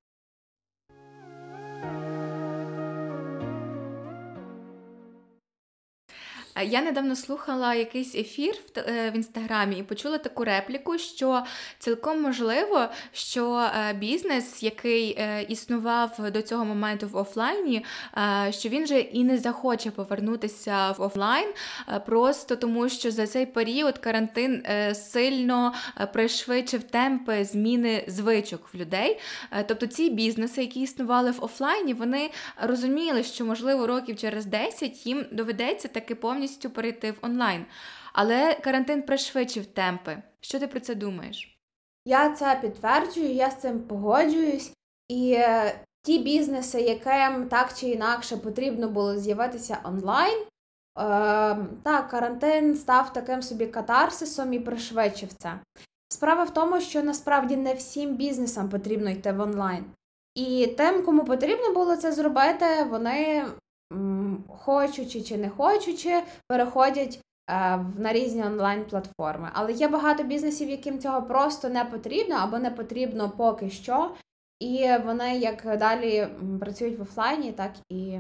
Я 6.64 6.82
недавно 6.82 7.16
слухала 7.16 7.76
якийсь 7.76 8.16
ефір 8.16 8.54
в 8.76 8.80
е, 8.80 9.12
інстаграмі 9.16 9.80
і 9.80 9.84
почула 9.84 10.18
таку 10.18 10.44
репліку, 10.44 10.98
що 10.98 11.44
цілком 11.80 12.22
можливо, 12.22 12.86
що 13.14 13.56
е, 13.58 13.94
бізнес, 13.94 14.64
який 14.64 15.20
існував 15.48 16.32
до 16.34 16.42
цього 16.42 16.66
моменту 16.66 17.08
в 17.08 17.18
офлайні, 17.18 17.86
що 18.50 18.70
він 18.70 18.88
же 18.88 19.00
і 19.00 19.24
не 19.24 19.38
захоче 19.38 19.92
повернутися 19.92 20.92
в 20.92 21.02
офлайн, 21.02 21.48
просто 22.06 22.56
тому 22.56 22.90
що 22.90 23.12
за 23.12 23.28
цей 23.28 23.46
період 23.46 23.98
карантин 23.98 24.64
сильно 24.94 25.74
пришвидшив 26.14 26.84
темпи 26.84 27.46
зміни 27.46 28.04
звичок 28.08 28.70
в 28.74 28.78
людей. 28.78 29.20
Тобто 29.68 29.88
ці 29.88 30.10
бізнеси, 30.10 30.62
які 30.62 30.82
існували 30.82 31.32
в 31.32 31.44
офлайні, 31.44 31.94
вони 31.94 32.30
розуміли, 32.62 33.24
що 33.24 33.46
можливо 33.46 33.88
років 33.88 34.18
через 34.18 34.46
10 34.46 35.06
їм 35.06 35.26
доведеться 35.32 35.88
таки 35.88 36.16
повністю 36.16 36.49
повністю 36.50 36.70
перейти 36.70 37.12
в 37.12 37.18
онлайн. 37.22 37.66
Але 38.14 38.54
карантин 38.54 39.02
пришвидшив 39.02 39.66
темпи. 39.66 40.22
Що 40.42 40.60
ти 40.60 40.68
про 40.68 40.80
це 40.80 40.96
думаєш? 40.96 41.60
Я 42.06 42.30
це 42.30 42.60
підтверджую, 42.62 43.34
я 43.34 43.52
з 43.52 43.62
цим 43.62 43.80
погоджуюсь. 43.80 44.74
І 45.08 45.34
е, 45.34 45.80
ті 46.04 46.20
бізнеси, 46.20 46.82
яким 46.82 47.48
так 47.50 47.74
чи 47.74 47.88
інакше 47.88 48.38
потрібно 48.38 48.90
було 48.90 49.18
з'явитися 49.18 49.78
онлайн, 49.84 50.40
е, 50.40 50.46
так, 51.84 52.10
карантин 52.10 52.76
став 52.76 53.14
таким 53.14 53.42
собі 53.42 53.68
катарсисом 53.68 54.54
і 54.54 54.60
пришвидшив 54.60 55.34
це. 55.34 55.60
Справа 56.10 56.44
в 56.44 56.54
тому, 56.54 56.82
що 56.82 57.04
насправді 57.04 57.56
не 57.56 57.74
всім 57.74 58.16
бізнесам 58.16 58.70
потрібно 58.70 59.10
йти 59.10 59.32
в 59.32 59.40
онлайн. 59.40 59.86
І 60.36 60.68
тим, 60.78 61.06
кому 61.06 61.24
потрібно 61.24 61.74
було 61.74 61.96
це 61.96 62.12
зробити, 62.12 62.66
вони 62.90 63.46
хочучи 64.48 65.22
чи 65.22 65.38
не 65.38 65.50
хочучи, 65.50 66.24
переходять 66.48 67.20
е, 67.50 67.78
на 67.98 68.14
різні 68.14 68.44
онлайн-платформи. 68.44 69.50
Але 69.54 69.74
є 69.74 69.88
багато 69.88 70.24
бізнесів, 70.24 70.70
яким 70.70 71.00
цього 71.00 71.24
просто 71.24 71.70
не 71.70 71.86
потрібно 71.86 72.36
або 72.36 72.60
не 72.60 72.72
потрібно 72.72 73.30
поки 73.30 73.70
що. 73.70 74.16
І 74.60 74.90
вони 75.06 75.38
як 75.38 75.78
далі 75.78 76.28
працюють 76.60 77.00
в 77.00 77.02
офлайні, 77.02 77.52
так 77.52 77.72
і 77.90 78.20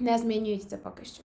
не 0.00 0.18
змінюють 0.18 0.70
це 0.70 0.76
поки 0.76 1.04
що. 1.04 1.22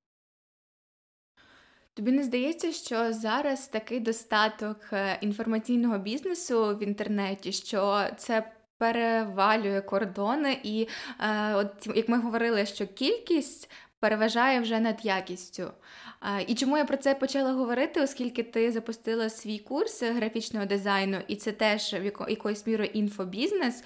Тобі 1.93 2.11
не 2.11 2.23
здається, 2.23 2.71
що 2.71 3.13
зараз 3.13 3.67
такий 3.67 3.99
достаток 3.99 4.77
е, 4.93 5.17
інформаційного 5.21 5.97
бізнесу 5.97 6.77
в 6.77 6.83
інтернеті, 6.83 7.51
що 7.51 8.07
це 8.17 8.51
перевалює 8.81 9.81
кордони, 9.81 10.57
і 10.63 10.87
е, 11.19 11.55
от 11.55 11.87
як 11.95 12.09
ми 12.09 12.19
говорили, 12.19 12.65
що 12.65 12.87
кількість 12.87 13.71
переважає 13.99 14.59
вже 14.59 14.79
над 14.79 15.05
якістю. 15.05 15.63
Е, 15.63 16.45
і 16.47 16.55
чому 16.55 16.77
я 16.77 16.85
про 16.85 16.97
це 16.97 17.15
почала 17.15 17.51
говорити, 17.51 18.01
оскільки 18.01 18.43
ти 18.43 18.71
запустила 18.71 19.29
свій 19.29 19.59
курс 19.59 20.03
графічного 20.03 20.65
дизайну, 20.65 21.17
і 21.27 21.35
це 21.35 21.51
теж 21.51 21.93
в 21.93 22.03
яко, 22.03 22.25
якоюсь 22.29 22.67
мірою 22.67 22.89
інфобізнес. 22.93 23.83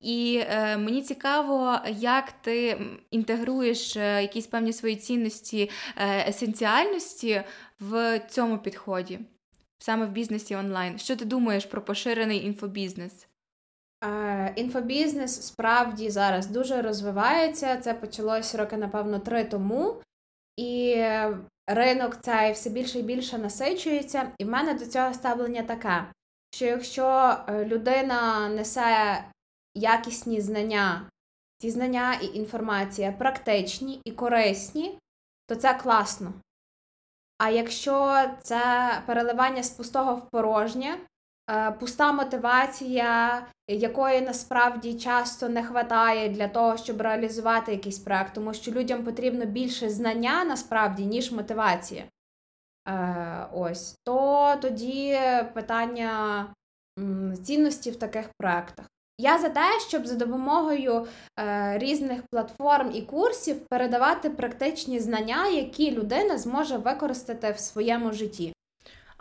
І 0.00 0.42
е, 0.48 0.76
мені 0.76 1.02
цікаво, 1.02 1.78
як 1.88 2.32
ти 2.32 2.80
інтегруєш 3.10 3.96
е, 3.96 4.22
якісь 4.22 4.46
певні 4.46 4.72
свої 4.72 4.96
цінності, 4.96 5.70
е, 5.96 6.28
есенціальності 6.28 7.42
в 7.80 8.20
цьому 8.28 8.58
підході, 8.58 9.20
саме 9.78 10.06
в 10.06 10.10
бізнесі 10.10 10.54
онлайн. 10.54 10.98
Що 10.98 11.16
ти 11.16 11.24
думаєш 11.24 11.64
про 11.64 11.84
поширений 11.84 12.44
інфобізнес? 12.46 13.26
Е, 14.04 14.52
інфобізнес 14.56 15.46
справді 15.46 16.10
зараз 16.10 16.46
дуже 16.46 16.82
розвивається. 16.82 17.76
Це 17.76 17.94
почалось 17.94 18.54
роки, 18.54 18.76
напевно, 18.76 19.18
три 19.18 19.44
тому. 19.44 20.02
І 20.56 21.04
ринок 21.66 22.16
цей 22.20 22.52
все 22.52 22.70
більше 22.70 22.98
і 22.98 23.02
більше 23.02 23.38
насичується. 23.38 24.32
І 24.38 24.44
в 24.44 24.48
мене 24.48 24.74
до 24.74 24.86
цього 24.86 25.14
ставлення 25.14 25.62
таке: 25.62 26.12
що 26.54 26.66
якщо 26.66 27.36
е, 27.48 27.64
людина 27.64 28.48
несе 28.48 29.24
якісні 29.74 30.40
знання, 30.40 31.10
ці 31.58 31.70
знання 31.70 32.14
і 32.14 32.26
інформація 32.26 33.12
практичні 33.12 34.00
і 34.04 34.12
корисні, 34.12 34.98
то 35.46 35.54
це 35.54 35.74
класно. 35.74 36.32
А 37.38 37.50
якщо 37.50 38.24
це 38.42 38.62
переливання 39.06 39.62
з 39.62 39.70
пустого 39.70 40.14
в 40.16 40.30
порожнє, 40.30 40.98
пуста 41.80 42.12
мотивація, 42.12 43.42
якої 43.68 44.20
насправді 44.20 44.94
часто 44.94 45.48
не 45.48 45.60
вистачає 45.60 46.28
для 46.28 46.48
того, 46.48 46.76
щоб 46.76 47.00
реалізувати 47.00 47.72
якийсь 47.72 47.98
проект, 47.98 48.34
тому 48.34 48.54
що 48.54 48.70
людям 48.70 49.04
потрібно 49.04 49.44
більше 49.44 49.90
знання 49.90 50.44
насправді, 50.44 51.06
ніж 51.06 51.32
мотивація. 51.32 52.04
Е, 52.88 53.46
ось, 53.52 53.94
то 54.04 54.56
тоді 54.60 55.18
питання 55.54 56.46
цінності 57.42 57.90
в 57.90 57.96
таких 57.96 58.30
проектах. 58.38 58.86
Я 59.18 59.38
за 59.38 59.48
те, 59.48 59.80
щоб 59.88 60.06
за 60.06 60.14
допомогою 60.14 61.06
е, 61.38 61.78
різних 61.78 62.22
платформ 62.30 62.90
і 62.94 63.02
курсів 63.02 63.66
передавати 63.70 64.30
практичні 64.30 65.00
знання, 65.00 65.48
які 65.48 65.90
людина 65.90 66.38
зможе 66.38 66.76
використати 66.76 67.52
в 67.52 67.58
своєму 67.58 68.12
житті. 68.12 68.52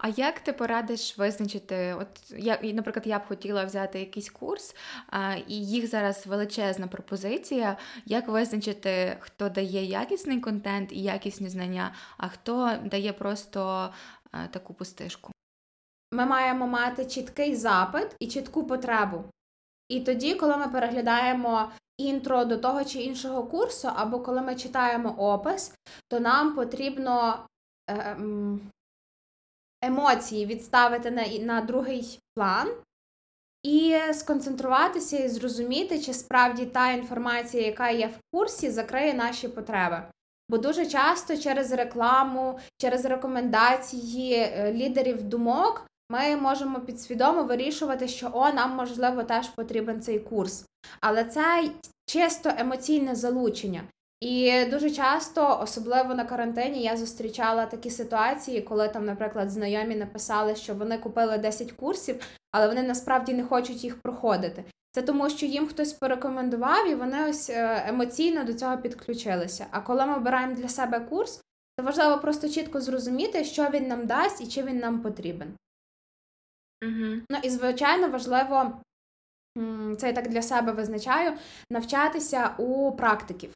А 0.01 0.07
як 0.07 0.39
ти 0.39 0.53
порадиш 0.53 1.17
визначити? 1.17 1.95
От 1.99 2.07
я, 2.37 2.59
наприклад, 2.73 3.07
я 3.07 3.19
б 3.19 3.25
хотіла 3.27 3.65
взяти 3.65 3.99
якийсь 3.99 4.29
курс, 4.29 4.75
а, 5.07 5.35
і 5.47 5.53
їх 5.53 5.87
зараз 5.87 6.27
величезна 6.27 6.87
пропозиція. 6.87 7.77
Як 8.05 8.27
визначити, 8.27 9.17
хто 9.19 9.49
дає 9.49 9.85
якісний 9.85 10.39
контент 10.39 10.91
і 10.91 11.01
якісні 11.01 11.49
знання, 11.49 11.93
а 12.17 12.27
хто 12.27 12.71
дає 12.85 13.13
просто 13.13 13.89
а, 14.31 14.47
таку 14.47 14.73
пустишку? 14.73 15.31
Ми 16.11 16.25
маємо 16.25 16.67
мати 16.67 17.05
чіткий 17.05 17.55
запит 17.55 18.15
і 18.19 18.27
чітку 18.27 18.63
потребу. 18.63 19.23
І 19.89 19.99
тоді, 19.99 20.35
коли 20.35 20.57
ми 20.57 20.67
переглядаємо 20.67 21.71
інтро 21.97 22.45
до 22.45 22.57
того 22.57 22.85
чи 22.85 22.99
іншого 22.99 23.43
курсу, 23.43 23.89
або 23.95 24.19
коли 24.19 24.41
ми 24.41 24.55
читаємо 24.55 25.09
опис, 25.17 25.73
то 26.07 26.19
нам 26.19 26.55
потрібно 26.55 27.45
е, 27.89 28.17
емоції 29.81 30.45
відставити 30.45 31.11
на, 31.11 31.27
на 31.27 31.61
другий 31.61 32.19
план. 32.35 32.67
І 33.63 33.97
сконцентруватися 34.13 35.17
і 35.17 35.29
зрозуміти, 35.29 35.99
чи 35.99 36.13
справді 36.13 36.65
та 36.65 36.91
інформація, 36.91 37.65
яка 37.65 37.89
є 37.89 38.07
в 38.07 38.19
курсі, 38.33 38.69
закриє 38.69 39.13
наші 39.13 39.47
потреби. 39.47 40.03
Бо 40.49 40.57
дуже 40.57 40.85
часто 40.85 41.37
через 41.37 41.71
рекламу, 41.71 42.59
через 42.77 43.05
рекомендації 43.05 44.33
е, 44.33 44.73
лідерів 44.73 45.23
думок 45.23 45.85
ми 46.11 46.35
можемо 46.35 46.79
підсвідомо 46.79 47.43
вирішувати, 47.43 48.07
що 48.07 48.29
о, 48.33 48.51
нам 48.51 48.75
можливо 48.75 49.23
теж 49.23 49.47
потрібен 49.47 50.01
цей 50.01 50.19
курс. 50.19 50.65
Але 51.01 51.23
це 51.23 51.69
чисто 52.05 52.51
емоційне 52.57 53.15
залучення. 53.15 53.83
І 54.21 54.65
дуже 54.65 54.91
часто, 54.91 55.59
особливо 55.61 56.13
на 56.13 56.25
карантині, 56.25 56.83
я 56.83 56.97
зустрічала 56.97 57.65
такі 57.65 57.89
ситуації, 57.89 58.61
коли 58.61 58.89
там, 58.89 59.05
наприклад, 59.05 59.49
знайомі 59.51 59.95
написали, 59.95 60.55
що 60.55 60.75
вони 60.75 60.97
купили 60.97 61.37
10 61.37 61.71
курсів, 61.71 62.21
але 62.51 62.67
вони 62.67 62.83
насправді 62.83 63.33
не 63.33 63.43
хочуть 63.43 63.83
їх 63.83 64.01
проходити. 64.01 64.63
Це 64.91 65.01
тому, 65.01 65.29
що 65.29 65.45
їм 65.45 65.67
хтось 65.67 65.93
порекомендував, 65.93 66.89
і 66.89 66.95
вони 66.95 67.29
ось 67.29 67.49
е, 67.49 67.83
емоційно 67.87 68.43
до 68.43 68.53
цього 68.53 68.77
підключилися. 68.77 69.67
А 69.71 69.81
коли 69.81 70.05
ми 70.05 70.15
обираємо 70.15 70.55
для 70.55 70.69
себе 70.69 70.99
курс, 70.99 71.41
то 71.77 71.83
важливо 71.83 72.17
просто 72.17 72.49
чітко 72.49 72.81
зрозуміти, 72.81 73.43
що 73.43 73.69
він 73.69 73.87
нам 73.87 74.05
дасть 74.05 74.41
і 74.41 74.47
чи 74.47 74.63
він 74.63 74.77
нам 74.77 75.01
потрібен. 75.01 75.53
Угу. 76.83 77.21
Ну 77.29 77.37
і 77.43 77.49
звичайно 77.49 78.09
важливо, 78.09 78.81
це 79.97 80.07
я 80.07 80.13
так 80.13 80.29
для 80.29 80.41
себе 80.41 80.71
визначаю, 80.71 81.37
навчатися 81.69 82.55
у 82.57 82.91
практиків. 82.91 83.53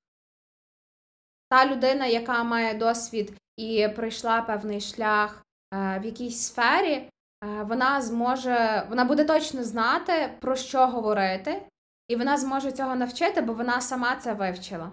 Та 1.54 1.66
людина, 1.66 2.06
яка 2.06 2.44
має 2.44 2.74
досвід 2.74 3.34
і 3.58 3.88
пройшла 3.96 4.42
певний 4.42 4.82
шлях 4.82 5.46
е, 5.74 6.00
в 6.00 6.06
якійсь 6.06 6.42
сфері, 6.42 6.94
е, 6.94 7.10
вона 7.42 8.02
зможе, 8.02 8.86
вона 8.89 9.06
буде 9.06 9.26
точно 9.26 9.63
знати, 9.63 10.34
про 10.42 10.56
що 10.56 10.88
говорити, 10.88 11.68
і 12.08 12.16
вона 12.16 12.38
зможе 12.38 12.72
цього 12.72 12.96
навчити, 12.96 13.42
бо 13.42 13.54
вона 13.54 13.82
сама 13.82 14.16
це 14.16 14.34
вивчила. 14.34 14.92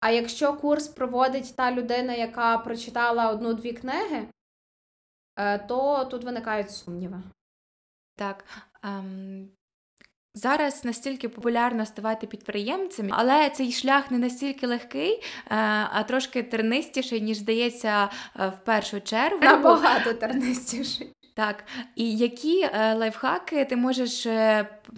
А 0.00 0.10
якщо 0.10 0.54
курс 0.54 0.88
проводить 0.88 1.56
та 1.56 1.72
людина, 1.72 2.12
яка 2.12 2.58
прочитала 2.58 3.30
одну-дві 3.30 3.72
книги, 3.72 4.26
Е, 5.38 5.58
то 5.58 6.04
тут 6.04 6.24
виникають 6.24 6.70
сумніви. 6.70 7.22
Так. 8.16 8.44
Зараз 10.38 10.84
настільки 10.84 11.28
популярно 11.28 11.86
ставати 11.86 12.26
підприємцем, 12.26 13.08
але 13.10 13.50
цей 13.50 13.72
шлях 13.72 14.10
не 14.10 14.18
настільки 14.18 14.66
легкий, 14.66 15.12
е, 15.12 15.22
а 15.92 16.02
трошки 16.02 16.42
тернистіший, 16.42 17.20
ніж 17.20 17.36
здається, 17.38 18.08
е, 18.40 18.48
в 18.48 18.64
першу 18.64 19.00
чергу. 19.00 19.38
Набагато 19.42 20.12
тернистіший. 20.12 21.12
Так, 21.34 21.64
і 21.94 22.16
які 22.16 22.68
лайфхаки 22.74 23.64
ти 23.64 23.76
можеш 23.76 24.26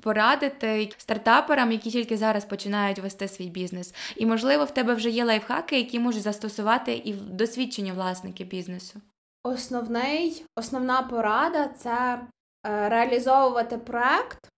порадити 0.02 0.90
стартаперам, 0.98 1.72
які 1.72 1.90
тільки 1.90 2.16
зараз 2.16 2.44
починають 2.44 2.98
вести 2.98 3.28
свій 3.28 3.48
бізнес? 3.48 3.94
І 4.16 4.26
можливо, 4.26 4.64
в 4.64 4.70
тебе 4.70 4.94
вже 4.94 5.10
є 5.10 5.24
лайфхаки, 5.24 5.76
які 5.78 5.98
можуть 5.98 6.22
застосувати 6.22 6.92
і 6.92 7.12
досвідчені 7.12 7.92
власники 7.92 8.44
бізнесу. 8.44 9.00
Основний, 9.44 10.44
Основна 10.56 11.02
порада 11.02 11.68
це 11.68 12.20
е, 12.66 12.88
реалізовувати 12.88 13.78
проект 13.78 14.48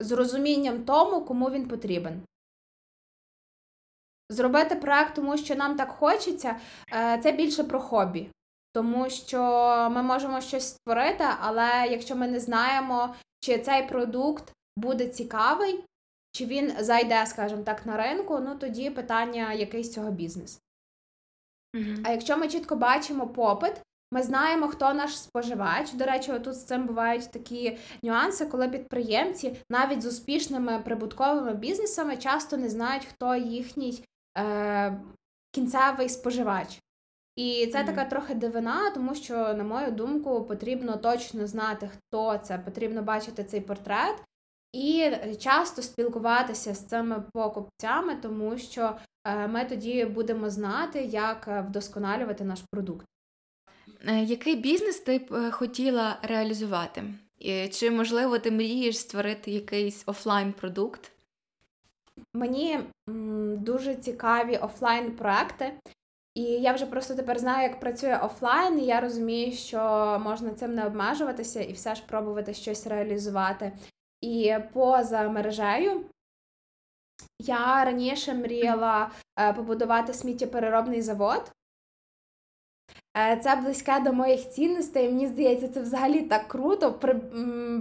з 0.00 0.12
розумінням 0.12 0.84
тому, 0.84 1.24
кому 1.24 1.50
він 1.50 1.68
потрібен. 1.68 2.22
Зробити 4.30 4.74
проект, 4.74 5.14
тому 5.14 5.36
що 5.36 5.54
нам 5.54 5.76
так 5.76 5.90
хочеться, 5.90 6.60
е, 6.92 7.20
це 7.22 7.32
більше 7.32 7.64
про 7.64 7.80
хобі. 7.80 8.30
Тому 8.72 9.10
що 9.10 9.40
ми 9.92 10.02
можемо 10.02 10.40
щось 10.40 10.68
створити, 10.68 11.24
але 11.40 11.86
якщо 11.90 12.16
ми 12.16 12.28
не 12.28 12.40
знаємо, 12.40 13.14
чи 13.40 13.58
цей 13.58 13.88
продукт 13.88 14.52
буде 14.76 15.08
цікавий, 15.08 15.84
чи 16.32 16.46
він 16.46 16.84
зайде, 16.84 17.26
скажімо 17.26 17.62
так, 17.62 17.86
на 17.86 17.96
ринку, 17.96 18.38
ну 18.38 18.54
тоді 18.58 18.90
питання 18.90 19.52
якийсь 19.52 19.92
цього 19.92 20.10
бізнес. 20.10 20.60
Угу. 21.74 22.02
А 22.04 22.10
якщо 22.10 22.36
ми 22.36 22.48
чітко 22.48 22.76
бачимо 22.76 23.26
попит, 23.26 23.80
ми 24.14 24.22
знаємо, 24.22 24.68
хто 24.68 24.94
наш 24.94 25.18
споживач. 25.18 25.92
До 25.92 26.04
речі, 26.04 26.32
тут 26.44 26.54
з 26.54 26.64
цим 26.64 26.86
бувають 26.86 27.30
такі 27.30 27.78
нюанси, 28.02 28.46
коли 28.46 28.68
підприємці 28.68 29.56
навіть 29.70 30.02
з 30.02 30.06
успішними 30.06 30.78
прибутковими 30.78 31.54
бізнесами 31.54 32.16
часто 32.16 32.56
не 32.56 32.68
знають, 32.68 33.04
хто 33.04 33.36
їхній 33.36 34.04
е, 34.38 35.00
кінцевий 35.52 36.08
споживач. 36.08 36.80
І 37.36 37.66
це 37.66 37.78
mm-hmm. 37.78 37.86
така 37.86 38.04
трохи 38.04 38.34
дивина, 38.34 38.90
тому 38.90 39.14
що, 39.14 39.34
на 39.34 39.64
мою 39.64 39.90
думку, 39.90 40.44
потрібно 40.44 40.96
точно 40.96 41.46
знати, 41.46 41.90
хто 41.96 42.38
це, 42.38 42.58
потрібно 42.58 43.02
бачити 43.02 43.44
цей 43.44 43.60
портрет 43.60 44.22
і 44.72 45.12
часто 45.38 45.82
спілкуватися 45.82 46.74
з 46.74 46.86
цими 46.86 47.22
покупцями, 47.32 48.16
тому 48.22 48.58
що 48.58 48.96
е, 49.26 49.48
ми 49.48 49.64
тоді 49.64 50.04
будемо 50.04 50.50
знати, 50.50 51.04
як 51.04 51.64
вдосконалювати 51.68 52.44
наш 52.44 52.60
продукт. 52.72 53.06
Е, 54.08 54.22
який 54.22 54.56
бізнес 54.56 55.00
ти 55.00 55.18
б 55.18 55.34
е, 55.34 55.50
хотіла 55.50 56.18
реалізувати? 56.22 57.04
Чи, 57.70 57.90
можливо, 57.90 58.38
ти 58.38 58.50
мрієш 58.50 58.98
створити 58.98 59.50
якийсь 59.50 60.02
офлайн 60.06 60.52
продукт? 60.52 61.12
Мені 62.34 62.78
дуже 63.56 63.94
цікаві 63.94 64.56
офлайн 64.56 65.16
проекти, 65.16 65.72
і 66.34 66.42
я 66.42 66.72
вже 66.72 66.86
просто 66.86 67.14
тепер 67.14 67.38
знаю, 67.38 67.62
як 67.62 67.80
працює 67.80 68.20
офлайн, 68.22 68.78
і 68.80 68.86
я 68.86 69.00
розумію, 69.00 69.52
що 69.52 69.78
можна 70.24 70.50
цим 70.50 70.74
не 70.74 70.86
обмежуватися 70.86 71.60
і 71.60 71.72
все 71.72 71.94
ж 71.94 72.02
пробувати 72.06 72.54
щось 72.54 72.86
реалізувати. 72.86 73.72
І 74.20 74.56
поза 74.72 75.28
мережею 75.28 76.04
я 77.38 77.84
раніше 77.84 78.34
мріяла 78.34 79.10
е, 79.38 79.52
побудувати 79.52 80.14
сміттєпереробний 80.14 81.02
завод. 81.02 81.52
Е, 83.16 83.36
це 83.36 83.56
близьке 83.56 84.00
до 84.00 84.12
моїх 84.12 84.50
цінностей. 84.50 85.08
Мені 85.08 85.26
здається, 85.26 85.68
це 85.68 85.80
взагалі 85.80 86.22
так 86.22 86.48
круто 86.48 86.92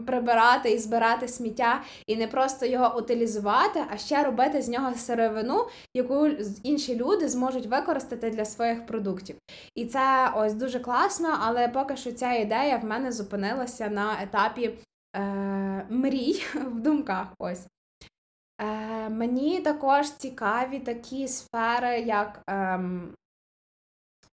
прибирати 0.08 0.72
і 0.72 0.78
збирати 0.78 1.28
сміття 1.28 1.82
і 2.08 2.16
не 2.16 2.28
просто 2.28 2.66
його 2.66 3.00
утилізувати, 3.00 3.84
а 3.90 3.98
ще 3.98 4.24
робити 4.24 4.62
з 4.62 4.70
нього 4.70 4.94
сировину, 4.94 5.68
яку 5.94 6.28
інші 6.64 6.96
люди 6.96 7.30
зможуть 7.30 7.66
використати 7.66 8.30
для 8.30 8.46
своїх 8.46 8.86
продуктів. 8.86 9.36
І 9.76 9.86
це 9.86 10.32
ось 10.36 10.54
дуже 10.54 10.80
класно, 10.80 11.38
але 11.42 11.68
поки 11.68 11.96
що 11.96 12.12
ця 12.12 12.34
ідея 12.34 12.78
в 12.78 12.86
мене 12.86 13.12
зупинилася 13.12 13.90
на 13.90 14.24
етапі 14.24 14.80
е, 15.16 15.22
мрій 15.90 16.44
в 16.56 16.80
думках. 16.80 17.28
Ось. 17.40 17.68
Е, 18.62 19.10
Мені 19.10 19.60
також 19.60 20.12
цікаві 20.12 20.80
такі 20.80 21.28
сфери, 21.28 22.00
як. 22.00 22.42
Е, 22.50 22.80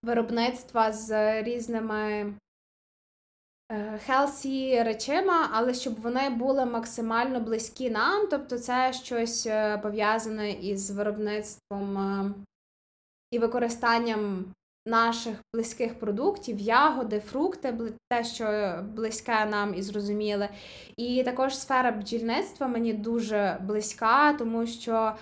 виробництва 0.03 0.93
з 0.93 1.43
різними 1.43 2.35
хелсі 4.07 4.83
речима, 4.83 5.49
але 5.53 5.75
щоб 5.75 6.01
вони 6.01 6.31
були 6.31 6.67
максимально 6.67 7.41
близькі 7.41 7.91
нам, 7.91 8.27
тобто 8.31 8.59
це 8.59 8.93
щось 8.93 9.47
е, 9.47 9.79
пов'язане 9.79 10.53
із 10.53 10.91
виробництвом 10.91 11.99
е, 11.99 12.35
і 13.31 13.39
використанням 13.39 14.45
наших 14.87 15.37
близьких 15.55 15.99
продуктів, 15.99 16.59
ягоди, 16.59 17.21
фрукти, 17.21 17.75
те, 18.11 18.25
що 18.25 18.75
близьке 18.95 19.47
нам 19.47 19.75
і 19.75 19.83
зрозуміле. 19.83 20.49
І 20.97 21.23
також 21.25 21.59
сфера 21.59 21.91
бджільництва 21.91 22.67
мені 22.67 22.93
дуже 22.93 23.59
близька, 23.61 24.33
тому 24.33 24.67
що 24.67 25.17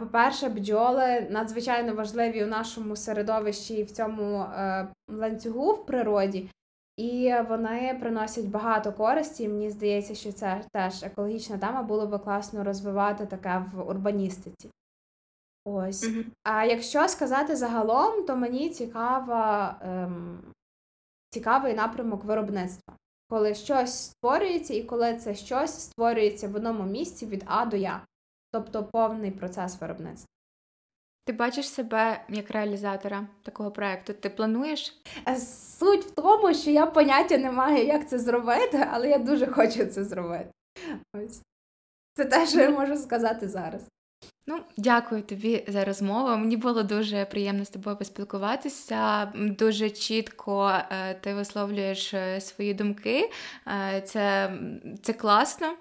по-перше, 0.00 0.48
бджоли 0.48 1.26
надзвичайно 1.30 1.94
важливі 1.94 2.44
у 2.44 2.46
нашому 2.46 2.96
середовищі 2.96 3.74
і 3.74 3.82
в 3.82 3.90
цьому 3.90 4.40
е, 4.40 4.88
ланцюгу 5.08 5.72
в 5.72 5.86
природі. 5.86 6.50
і 6.96 7.34
вони 7.48 7.96
приносять 8.00 8.48
багато 8.48 8.92
користі. 8.92 9.48
Мені 9.48 9.70
здається, 9.70 10.14
що 10.14 10.32
це 10.32 10.64
теж 10.72 11.02
екологічна 11.02 11.58
тема 11.58 11.82
було 11.82 12.06
би 12.06 12.18
класно 12.18 12.64
розвивати 12.64 13.26
таке 13.26 13.64
в 13.72 13.88
урбаністиці. 13.88 14.70
Ось. 15.64 16.08
Мгм. 16.08 16.24
А 16.42 16.64
якщо 16.64 17.08
сказати 17.08 17.56
загалом, 17.56 18.26
то 18.26 18.36
мені 18.36 18.70
цікава, 18.70 19.76
ем, 19.82 20.40
цікавий 21.30 21.74
напрямок 21.74 22.24
виробництва. 22.24 22.94
Коли 23.28 23.54
щось 23.54 23.94
створюється, 23.94 24.74
і 24.74 24.82
коли 24.82 25.16
це 25.16 25.34
щось 25.34 25.80
створюється 25.80 26.48
в 26.48 26.54
одному 26.54 26.84
місці 26.84 27.26
від 27.26 27.44
А 27.46 27.66
до 27.66 27.76
Я, 27.76 28.02
тобто 28.52 28.84
повний 28.84 29.30
процес 29.30 29.80
виробництва. 29.80 30.26
Ти 31.26 31.32
бачиш 31.32 31.68
себе 31.68 32.24
як 32.28 32.50
реалізатора 32.50 33.26
такого 33.42 33.70
проекту? 33.70 34.12
Ти 34.12 34.30
плануєш? 34.30 35.00
Е, 35.28 35.36
Суть 35.78 36.04
в 36.04 36.10
тому, 36.10 36.54
що 36.54 36.70
я 36.70 36.86
поняття 36.86 37.38
не 37.38 37.50
маю, 37.50 37.86
як 37.86 38.08
це 38.08 38.18
зробити, 38.18 38.88
але 38.90 39.08
я 39.08 39.18
дуже 39.18 39.46
хочу 39.46 39.86
це 39.86 40.04
зробити. 40.04 40.50
Ось. 41.16 41.42
Це 42.14 42.24
те, 42.24 42.46
що 42.46 42.60
я 42.60 42.70
можу 42.70 42.96
сказати 42.96 43.48
зараз. 43.48 43.82
Ну, 44.46 44.60
дякую 44.76 45.22
тобі 45.22 45.64
за 45.68 45.84
розмову. 45.84 46.28
Мені 46.36 46.56
було 46.56 46.82
дуже 46.82 47.24
приємно 47.24 47.64
з 47.64 47.70
тобою 47.70 47.96
поспілкуватися. 47.96 49.26
Дуже 49.34 49.90
чітко 49.90 50.68
е, 50.90 51.14
ти 51.14 51.34
висловлюєш 51.34 52.14
е, 52.14 52.40
свої 52.40 52.74
думки. 52.74 53.30
Це, 54.04 54.52
це 55.02 55.12
класно. 55.12 55.76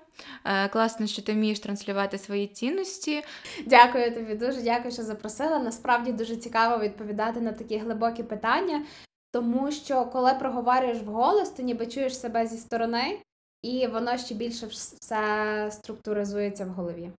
Е, 0.45 0.67
Класно, 0.67 1.08
що 1.08 1.21
ти 1.21 1.34
вмієш 1.34 1.60
транслювати 1.60 2.17
свої 2.17 2.47
цінності. 2.47 3.23
Дякую 3.65 4.13
тобі, 4.13 4.36
дуже 4.36 4.62
дякую, 4.62 4.91
що 4.91 5.03
запросила. 5.03 5.60
Насправді 5.60 6.12
дуже 6.12 6.36
цікаво 6.36 6.84
відповідати 6.84 7.41
на 7.41 7.51
такі 7.51 7.77
глибокі 7.77 8.23
питання, 8.23 8.86
тому 9.32 9.71
що 9.71 10.05
коли 10.05 10.34
проговорюєш 10.34 10.97
вголос, 10.97 11.49
ти 11.49 11.63
ніби 11.63 11.88
чуєш 11.88 12.19
себе 12.19 12.47
зі 12.47 12.58
сторони, 12.58 13.19
і 13.62 13.88
воно 13.88 14.17
ще 14.17 14.36
більше 14.36 14.67
все 14.67 15.69
структуризується 15.71 16.65
в 16.65 16.69
голові. 16.69 17.12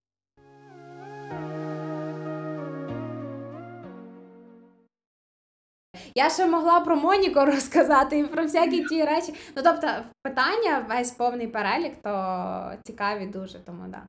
Я 6.14 6.30
ще 6.30 6.46
могла 6.46 6.80
про 6.80 6.96
Моніку 6.96 7.40
розказати 7.44 8.18
і 8.18 8.26
про 8.26 8.42
всякі 8.42 8.84
ті 8.84 9.04
речі. 9.04 9.34
Ну, 9.56 9.62
тобто, 9.64 9.88
питання, 10.22 10.86
весь 10.88 11.10
повний 11.10 11.48
перелік, 11.48 11.92
то 12.02 12.72
цікаві 12.84 13.26
дуже, 13.26 13.58
тому 13.58 13.84
да. 13.88 14.06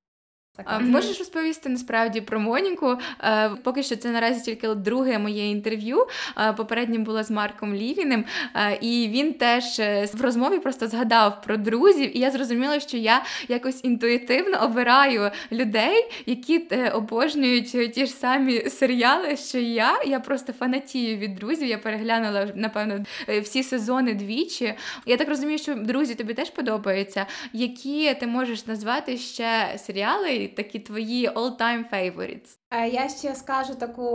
А. 0.66 0.80
Можеш 0.80 1.20
розповісти 1.20 1.70
насправді 1.70 2.22
про 2.22 2.40
Моніку? 2.40 2.98
Е, 3.24 3.50
Поки 3.64 3.84
що 3.84 3.96
це 3.96 4.10
наразі 4.10 4.46
тільки 4.46 4.68
друге 4.68 5.20
моє 5.20 5.50
інтерв'ю. 5.50 6.08
Е, 6.38 6.54
Попереднє 6.54 6.98
було 6.98 7.24
з 7.24 7.32
Марком 7.32 7.76
Лівіним, 7.76 8.26
е, 8.56 8.78
і 8.82 9.08
він 9.08 9.34
теж 9.34 9.80
в 10.14 10.22
розмові 10.22 10.60
просто 10.60 10.88
згадав 10.88 11.42
про 11.42 11.58
друзів, 11.58 12.18
і 12.18 12.20
я 12.20 12.32
зрозуміла, 12.32 12.80
що 12.80 12.98
я 12.98 13.24
якось 13.48 13.84
інтуїтивно 13.84 14.64
обираю 14.64 15.32
людей, 15.52 16.06
які 16.26 16.58
обожнюють 16.94 17.94
ті 17.94 18.06
ж 18.06 18.12
самі 18.12 18.70
серіали, 18.70 19.38
що 19.38 19.58
і 19.58 19.66
я. 19.66 20.04
Я 20.06 20.20
просто 20.20 20.54
фанатію 20.54 21.18
від 21.18 21.36
друзів. 21.36 21.68
Я 21.68 21.78
переглянула 21.78 22.48
напевно 22.56 23.06
всі 23.42 23.64
сезони 23.64 24.14
двічі. 24.14 24.74
Я 25.06 25.18
так 25.18 25.30
розумію, 25.30 25.58
що 25.58 25.76
друзі 25.76 26.16
тобі 26.16 26.34
теж 26.34 26.50
подобаються. 26.50 27.26
Які 27.54 28.14
ти 28.14 28.28
можеш 28.28 28.68
назвати 28.68 29.18
ще 29.18 29.76
серіали, 29.78 30.41
такі 30.48 30.80
твої 30.80 31.30
all-time 31.30 31.94
favorites? 31.94 32.58
Е, 32.74 32.88
Я 32.90 33.10
ще 33.10 33.36
скажу 33.36 33.76
таку 33.76 34.06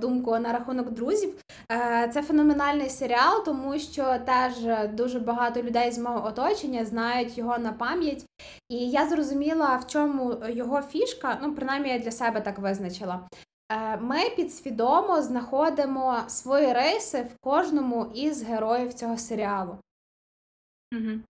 думку 0.00 0.38
на 0.38 0.52
рахунок 0.52 0.90
друзів. 0.90 1.34
Е, 1.72 2.10
Це 2.14 2.22
феноменальний 2.22 2.90
серіал, 2.90 3.44
тому 3.44 3.78
що 3.78 4.18
теж 4.26 4.52
дуже 4.92 5.20
багато 5.20 5.62
людей 5.62 5.92
з 5.92 5.98
мого 5.98 6.26
оточення 6.28 6.84
знають 6.84 7.38
його 7.38 7.58
на 7.58 7.72
пам'ять. 7.72 8.24
І 8.68 8.90
я 8.90 9.08
зрозуміла, 9.08 9.76
в 9.76 9.86
чому 9.86 10.36
його 10.48 10.82
фішка, 10.82 11.38
ну, 11.42 11.54
принаймні, 11.54 11.88
я 11.88 11.98
для 11.98 12.10
себе 12.10 12.40
так 12.40 12.58
визначила. 12.58 13.28
Е, 13.72 13.96
Ми 13.96 14.30
підсвідомо 14.36 15.22
знаходимо 15.22 16.22
свої 16.28 16.72
риси 16.72 17.22
в 17.22 17.36
кожному 17.40 18.06
із 18.14 18.42
героїв 18.42 18.94
цього 18.94 19.16
серіалу. 19.18 19.78
Угу. 20.94 21.20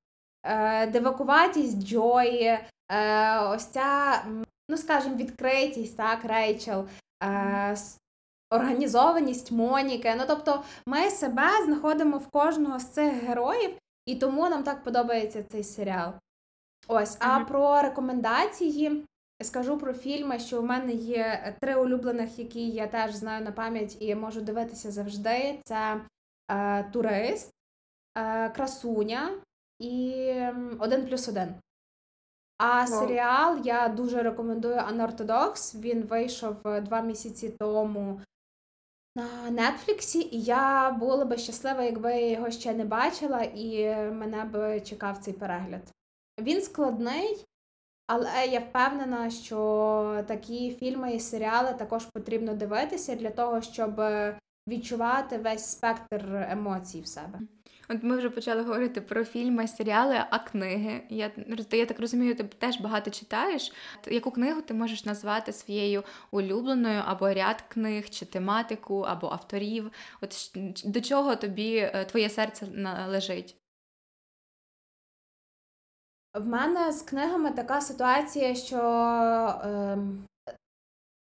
Дивакуватість 0.93 1.87
Джої, 1.87 2.59
е, 2.93 3.39
ось 3.41 3.67
ця, 3.67 4.25
ну 4.71 4.77
скажімо, 4.77 5.17
відкритість, 5.17 5.97
так, 5.97 6.25
Рейчел, 6.25 6.89
е, 7.23 7.77
організованість 8.51 9.53
Моніки. 9.53 10.15
Ну, 10.19 10.25
тобто, 10.27 10.63
ми 10.87 11.11
себе 11.11 11.49
знаходимо 11.65 12.19
в 12.19 12.29
кожного 12.29 12.79
з 12.79 12.89
цих 12.89 13.13
героїв, 13.13 13.79
і 14.07 14.17
тому 14.17 14.49
нам 14.49 14.63
так 14.63 14.85
подобається 14.85 15.43
цей 15.43 15.65
серіал. 15.65 16.13
Ось, 16.89 17.17
а 17.21 17.37
Мгм. 17.39 17.47
про 17.47 17.83
рекомендації 17.83 19.05
скажу 19.43 19.79
про 19.79 19.93
фільми, 19.93 20.39
що 20.39 20.61
у 20.61 20.65
мене 20.65 20.93
є 20.93 21.57
три 21.61 21.75
улюблених, 21.75 22.39
які 22.39 22.69
я 22.69 22.87
теж 22.87 23.15
знаю 23.15 23.45
на 23.45 23.53
пам'ять 23.53 23.97
і 24.01 24.15
можу 24.15 24.41
дивитися 24.41 24.91
завжди. 24.91 25.61
Це 25.65 26.01
е, 26.51 26.85
Турист, 26.93 27.51
е, 28.19 28.49
Красуня 28.49 29.31
і 29.79 30.25
Один 30.79 31.07
плюс 31.07 31.29
один. 31.29 31.55
А 32.59 32.87
серіал 32.87 33.59
я 33.65 33.89
дуже 33.89 34.23
рекомендую 34.23 34.75
Unorthodox. 34.75 35.81
Він 35.81 36.03
вийшов 36.03 36.57
е, 36.67 36.81
два 36.81 37.01
місяці 37.01 37.55
тому 37.59 38.21
на 39.17 39.51
Нетфліксі, 39.51 40.29
і 40.33 40.43
я 40.43 40.91
була 40.91 41.25
би 41.25 41.39
щаслива, 41.39 41.83
якби 41.83 42.13
я 42.13 42.31
його 42.31 42.51
ще 42.51 42.75
не 42.75 42.85
бачила, 42.85 43.43
і 43.43 43.97
мене 43.97 44.45
би 44.45 44.81
чекав 44.81 45.19
цей 45.19 45.35
перегляд. 45.35 45.83
Він 46.41 46.63
складний, 46.63 47.45
але 48.07 48.47
я 48.47 48.61
впевнена, 48.61 49.31
що 49.31 50.25
такі 50.27 50.71
фільми 50.71 51.13
і 51.13 51.21
серіали 51.21 51.73
також 51.73 52.07
потрібно 52.07 52.55
дивитися 52.55 53.15
для 53.15 53.31
того, 53.31 53.63
щоб 53.63 54.01
відчувати 54.69 55.39
весь 55.39 55.67
спектр 55.67 56.47
емоцій 56.51 57.01
в 57.01 57.07
себе. 57.07 57.39
От 57.89 58.03
ми 58.03 58.17
вже 58.17 58.31
почали 58.31 58.63
говорити 58.63 59.01
про 59.01 59.25
фільми, 59.25 59.69
серіали, 59.69 60.25
а 60.31 60.39
книги. 60.39 61.03
Я, 61.09 61.31
я 61.73 61.87
так 61.87 62.01
розумію, 62.01 62.35
ти 62.35 62.45
теж 62.45 62.81
багато 62.81 63.11
читаєш. 63.11 63.73
Яку 64.07 64.31
книгу 64.31 64.63
ти 64.63 64.75
можеш 64.75 65.05
назвати 65.05 65.53
своєю 65.53 66.03
улюбленою, 66.31 67.03
або 67.07 67.29
ряд 67.33 67.63
книг, 67.69 68.11
чи 68.11 68.27
тематику, 68.27 69.01
або 69.01 69.27
авторів? 69.27 69.91
От 70.21 70.53
до 70.85 71.01
чого 71.01 71.37
тобі 71.37 71.77
е, 71.77 72.05
твоє 72.05 72.31
серце 72.31 72.67
належить? 72.67 73.57
В 76.35 76.47
мене 76.47 76.93
з 76.93 77.03
книгами 77.03 77.51
така 77.51 77.81
ситуація, 77.81 78.55
що 78.55 78.79
ем, 79.65 80.25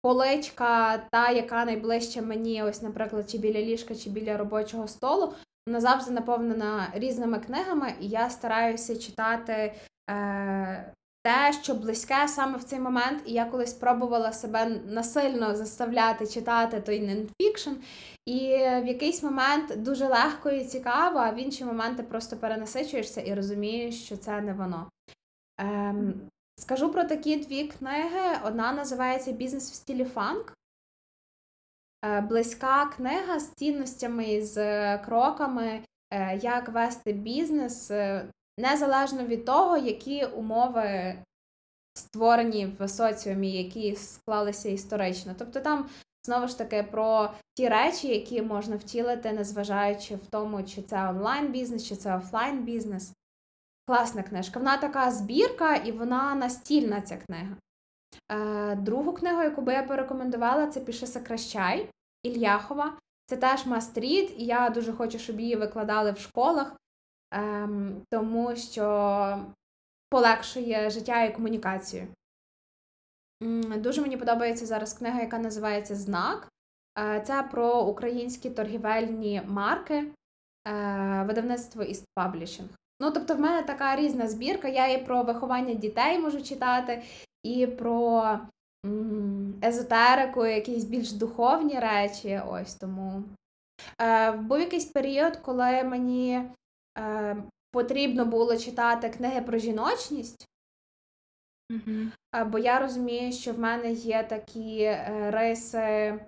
поличка, 0.03 0.99
та, 0.99 1.31
яка 1.31 1.65
найближче 1.65 2.23
мені, 2.23 2.62
ось, 2.62 2.83
наприклад, 2.83 3.31
чи 3.31 3.38
біля 3.38 3.61
ліжка, 3.61 3.95
чи 3.95 4.11
біля 4.11 4.37
робочого 4.37 4.88
столу, 4.88 5.35
вона 5.66 6.12
наповнена 6.12 6.88
різними 6.94 7.38
книгами, 7.38 7.94
і 8.01 8.09
я 8.09 8.31
стараюся 8.31 8.96
читати 8.96 9.75
е, 10.11 10.92
те, 11.22 11.53
що 11.62 11.75
близьке 11.75 12.29
саме 12.29 12.59
в 12.59 12.64
цей 12.64 12.81
момент. 12.81 13.22
І 13.27 13.33
я 13.33 13.44
колись 13.44 13.72
пробувала 13.72 14.33
себе 14.33 14.66
насильно 14.87 15.55
заставляти 15.55 16.27
читати 16.27 16.81
той 16.81 17.01
нонфікшн. 17.01 17.70
І 18.27 18.48
в 18.83 18.87
якийсь 18.87 19.22
момент 19.22 19.83
дуже 19.83 20.07
легко 20.07 20.51
і 20.51 20.64
цікаво, 20.64 21.18
а 21.18 21.31
в 21.31 21.38
інші 21.38 21.64
моменти 21.64 22.03
просто 22.03 22.37
перенасичуєшся 22.37 23.20
і 23.20 23.35
розумієш, 23.35 24.05
що 24.05 24.16
це 24.16 24.40
не 24.40 24.53
воно. 24.53 24.90
Ем, 25.59 26.14
скажу 26.61 26.92
про 26.92 27.05
такі 27.05 27.37
дві 27.37 27.64
книги. 27.64 28.38
Одна 28.44 28.72
називається 28.72 29.33
Бізнес 29.33 29.70
в 29.70 29.75
стилі 29.75 30.05
фанк. 30.05 30.53
Е, 32.05 32.21
близька 32.21 32.87
книга 32.87 33.41
з 33.41 33.51
цінностями 33.51 34.43
з 34.43 34.57
е, 34.59 34.99
кроками, 34.99 35.85
е, 36.11 36.38
як 36.43 36.69
вести 36.69 37.12
бізнес, 37.12 37.91
незалежно 38.59 39.27
від 39.27 39.45
того, 39.45 39.77
які 39.77 40.25
умови 40.25 41.15
створені 41.95 42.67
в 42.67 42.88
соціумі, 42.88 43.53
які 43.53 43.97
склалися 43.97 44.69
історично. 44.69 45.35
Тобто 45.38 45.61
там 45.61 45.88
знову 46.27 46.49
ж 46.49 46.59
таки 46.59 46.83
про 46.83 47.33
ті 47.55 47.69
речі, 47.69 48.09
які 48.09 48.43
можна 48.43 48.76
втілити, 48.76 49.33
незважаючи 49.33 50.16
в 50.16 50.26
тому, 50.26 50.62
чи 50.62 50.83
це 50.83 51.09
онлайн 51.09 51.53
бізнес, 51.53 51.89
чи 51.89 51.97
це 51.97 52.16
офлайн 52.16 52.62
бізнес. 52.62 53.12
Класна 53.87 54.22
книжка. 54.22 54.59
Вона 54.59 54.76
така 54.76 55.11
збірка, 55.11 55.76
і 55.76 55.93
вона 55.93 56.35
настільна 56.35 57.01
ця 57.01 57.16
книга. 57.16 57.57
Другу 58.76 59.12
книгу, 59.12 59.43
яку 59.43 59.62
би 59.62 59.72
я 59.72 59.83
порекомендувала, 59.83 60.66
це 60.66 60.81
Піши 60.81 61.07
сокращай 61.07 61.89
Ільяхова. 62.23 62.99
Це 63.27 63.37
теж 63.37 63.66
мастріт, 63.66 64.35
і 64.39 64.45
я 64.45 64.70
дуже 64.70 64.93
хочу, 64.93 65.18
щоб 65.18 65.41
її 65.41 65.57
викладали 65.57 66.12
в 66.12 66.18
школах, 66.18 66.77
ем, 67.31 68.03
тому 68.11 68.57
що 68.57 69.47
полегшує 70.11 70.91
життя 70.91 71.23
і 71.23 71.35
комунікацію. 71.35 72.07
Дуже 73.77 74.03
мені 74.03 74.16
подобається 74.16 74.66
зараз 74.66 74.93
книга, 74.95 75.20
яка 75.20 75.39
називається 75.39 75.95
Знак. 75.95 76.49
Е, 76.99 77.20
Це 77.27 77.43
про 77.43 77.83
українські 77.83 78.51
торгівельні 78.51 79.43
марки. 79.47 80.12
е, 80.68 81.25
видавництво 81.27 81.83
East 81.83 82.05
Publishing. 82.18 82.68
Ну, 83.01 83.11
тобто, 83.11 83.35
в 83.35 83.41
мене 83.41 83.62
така 83.62 83.97
різна 83.97 84.29
збірка. 84.29 84.68
Я 84.68 84.87
і 84.89 85.05
про 85.05 85.23
виховання 85.23 85.75
дітей 85.75 86.18
можу 86.18 86.43
читати, 86.43 87.03
і 87.43 87.66
про 87.66 88.39
езотерику, 89.64 90.47
якісь 90.47 90.85
більш 90.85 91.12
духовні 91.12 91.78
речі. 91.78 92.41
Ось 92.49 92.74
тому. 92.74 93.24
Е, 94.01 94.33
Був 94.33 94.61
якийсь 94.61 94.85
період, 94.85 95.37
коли 95.37 95.85
мені 95.85 96.51
е, 96.99 97.37
потрібно 97.72 98.24
було 98.24 98.57
читати 98.57 99.11
книги 99.11 99.43
про 99.43 99.59
жіночність. 99.59 100.47
Угу. 101.72 102.47
Бо 102.47 102.59
я 102.59 102.78
розумію, 102.78 103.33
що 103.33 103.53
в 103.53 103.59
мене 103.59 103.93
є 103.93 104.22
такі 104.22 104.83
е, 104.83 105.30
риси, 105.30 106.18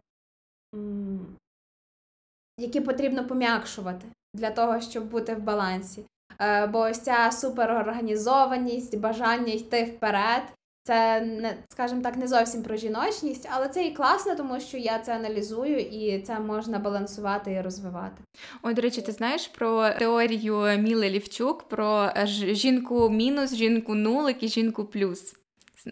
які 2.59 2.80
потрібно 2.80 3.26
пом'якшувати 3.26 4.07
для 4.34 4.50
того, 4.50 4.80
щоб 4.80 5.11
бути 5.11 5.34
в 5.34 5.38
балансі. 5.38 6.07
Е, 6.40 6.66
бо 6.66 6.78
ось 6.78 7.00
ця 7.00 7.30
суперорганізованість, 7.30 8.98
бажання 8.98 9.52
йти 9.52 9.84
вперед. 9.84 10.42
Це 10.87 11.20
не, 11.20 11.57
скажімо 11.68 12.01
так, 12.03 12.16
не 12.16 12.28
зовсім 12.28 12.62
про 12.62 12.76
жіночність, 12.76 13.49
але 13.51 13.68
це 13.68 13.85
і 13.85 13.91
класно, 13.91 14.35
тому 14.37 14.61
що 14.61 14.78
я 14.78 14.99
це 14.99 15.16
аналізую 15.16 15.78
і 15.78 16.22
це 16.22 16.41
можна 16.41 16.78
балансувати 16.78 17.53
і 17.53 17.61
розвивати. 17.61 18.22
Ой, 18.62 18.74
до 18.74 18.82
речі, 18.82 19.03
ти 19.03 19.12
знаєш 19.12 19.49
про 19.49 19.91
теорію 19.91 20.78
Міли 20.78 21.11
Лівчук 21.11 21.62
про 21.62 22.11
жінку 22.53 23.11
мінус, 23.11 23.55
жінку 23.55 23.95
нулик 23.95 24.43
і 24.43 24.49
жінку 24.49 24.85
плюс. 24.85 25.43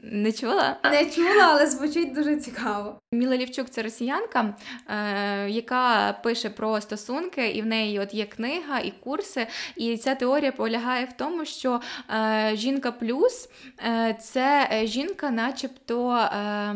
Не 0.02 0.32
чула? 0.32 0.76
Не 0.84 1.10
чула, 1.10 1.48
але 1.50 1.66
звучить 1.66 2.14
дуже 2.14 2.36
цікаво. 2.36 2.98
Міла 3.12 3.36
Лівчук 3.36 3.70
це 3.70 3.82
росіянка, 3.82 4.54
е, 4.88 5.50
яка 5.50 6.12
пише 6.12 6.50
про 6.50 6.80
стосунки, 6.80 7.48
і 7.48 7.62
в 7.62 7.66
неї 7.66 8.00
от 8.00 8.14
є 8.14 8.24
книга 8.24 8.78
і 8.78 8.90
курси. 8.90 9.46
І 9.76 9.96
ця 9.96 10.14
теорія 10.14 10.52
полягає 10.52 11.04
в 11.04 11.12
тому, 11.12 11.44
що 11.44 11.80
е, 12.10 12.52
жінка 12.54 12.92
плюс 12.92 13.48
е, 13.86 14.16
це 14.20 14.68
жінка, 14.84 15.30
начебто. 15.30 16.10
Е, 16.10 16.74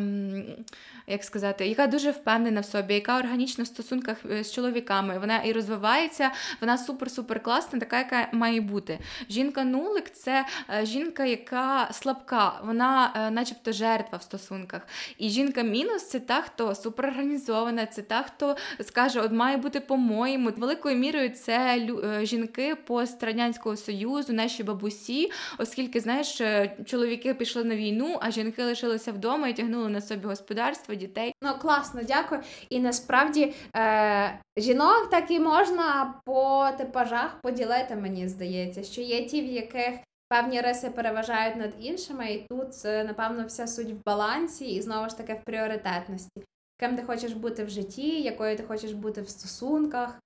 як 1.06 1.24
сказати, 1.24 1.66
яка 1.66 1.86
дуже 1.86 2.10
впевнена 2.10 2.60
в 2.60 2.64
собі, 2.64 2.94
яка 2.94 3.18
органічна 3.18 3.64
в 3.64 3.66
стосунках 3.66 4.16
е, 4.30 4.44
з 4.44 4.52
чоловіками. 4.52 5.18
Вона 5.18 5.38
і 5.38 5.52
розвивається, 5.52 6.30
вона 6.60 6.76
супер-супер 6.76 7.40
класна, 7.40 7.78
така, 7.78 7.98
яка 7.98 8.28
має 8.32 8.60
бути. 8.60 8.98
Жінка-нулик 9.30 10.10
це 10.12 10.46
е, 10.70 10.86
жінка, 10.86 11.24
яка 11.24 11.88
слабка, 11.92 12.60
вона, 12.64 13.12
е, 13.16 13.30
начебто, 13.30 13.72
жертва 13.72 14.18
в 14.18 14.22
стосунках. 14.22 14.82
І 15.18 15.28
жінка-мінус 15.28 16.08
це 16.08 16.20
та, 16.20 16.40
хто 16.40 16.74
суперорганізована, 16.74 17.86
це 17.86 18.02
та, 18.02 18.22
хто 18.22 18.56
скаже, 18.80 19.20
от 19.20 19.32
має 19.32 19.56
бути 19.56 19.80
по-моєму. 19.80 20.50
Великою 20.56 20.96
мірою 20.96 21.30
це 21.30 21.88
жінки 22.22 22.74
пострадянського 22.74 23.76
союзу, 23.76 24.32
наші 24.32 24.62
бабусі, 24.62 25.30
оскільки, 25.58 26.00
знаєш, 26.00 26.40
чоловіки 26.86 27.34
пішли 27.34 27.64
на 27.64 27.76
війну, 27.76 28.18
а 28.22 28.30
жінки 28.30 28.64
лишилися 28.64 29.12
вдома 29.12 29.48
і 29.48 29.52
тягнули 29.52 29.88
на 29.88 30.00
собі 30.00 30.26
господарство 30.26 30.95
дітей. 30.96 31.32
Ну 31.42 31.54
класно, 31.54 32.00
дякую. 32.02 32.40
І 32.70 32.80
насправді 32.80 33.54
е, 33.76 34.38
жінок 34.56 35.10
так 35.10 35.30
і 35.30 35.40
можна 35.40 36.14
по 36.24 36.68
типажах 36.78 37.40
поділити, 37.42 37.96
мені 37.96 38.28
здається, 38.28 38.82
що 38.82 39.00
є 39.00 39.24
ті, 39.24 39.42
в 39.42 39.46
яких 39.46 39.94
певні 40.28 40.60
риси 40.60 40.90
переважають 40.90 41.56
над 41.56 41.72
іншими, 41.80 42.32
і 42.32 42.46
тут, 42.48 42.84
напевно, 42.84 43.46
вся 43.46 43.66
суть 43.66 43.90
в 43.90 44.04
балансі 44.06 44.64
і 44.74 44.82
знову 44.82 45.08
ж 45.08 45.16
таки 45.16 45.34
в 45.34 45.44
пріоритетності. 45.44 46.42
Ким 46.80 46.96
ти 46.96 47.02
хочеш 47.02 47.32
бути 47.32 47.64
в 47.64 47.70
житті, 47.70 48.22
якою 48.22 48.56
ти 48.56 48.62
хочеш 48.62 48.92
бути 48.92 49.22
в 49.22 49.28
стосунках. 49.28 50.18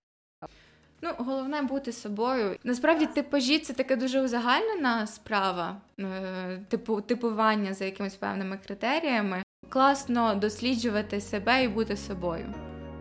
Ну, 1.03 1.11
головне 1.19 1.63
бути 1.63 1.93
собою. 1.93 2.57
Насправді, 2.65 3.07
типажі 3.07 3.59
це 3.59 3.73
така 3.73 3.97
дуже 3.97 4.23
узагальнена 4.23 5.07
справа, 5.07 5.77
е, 6.01 6.61
типу 6.69 7.01
типування 7.01 7.75
за 7.75 7.85
якимись 7.85 8.15
певними 8.15 8.59
критеріями 8.67 9.43
класно 9.71 10.35
досліджувати 10.35 11.21
себе 11.21 11.65
і 11.65 11.69
бути 11.69 11.97
собою. 11.97 12.47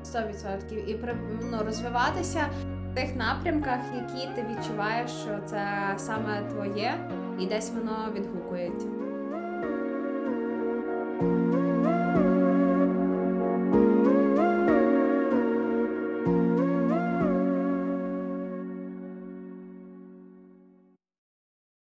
100%. 0.05 0.87
і 0.87 0.99
ну, 1.51 1.57
розвиватися 1.65 2.49
в 2.91 2.95
тих 2.95 3.15
напрямках, 3.15 3.79
які 3.95 4.27
ти 4.35 4.45
відчуваєш, 4.49 5.11
що 5.11 5.39
це 5.45 5.93
саме 5.97 6.41
твоє, 6.41 6.93
і 7.39 7.45
десь 7.45 7.71
воно 7.71 8.13
відгукується. 8.15 8.87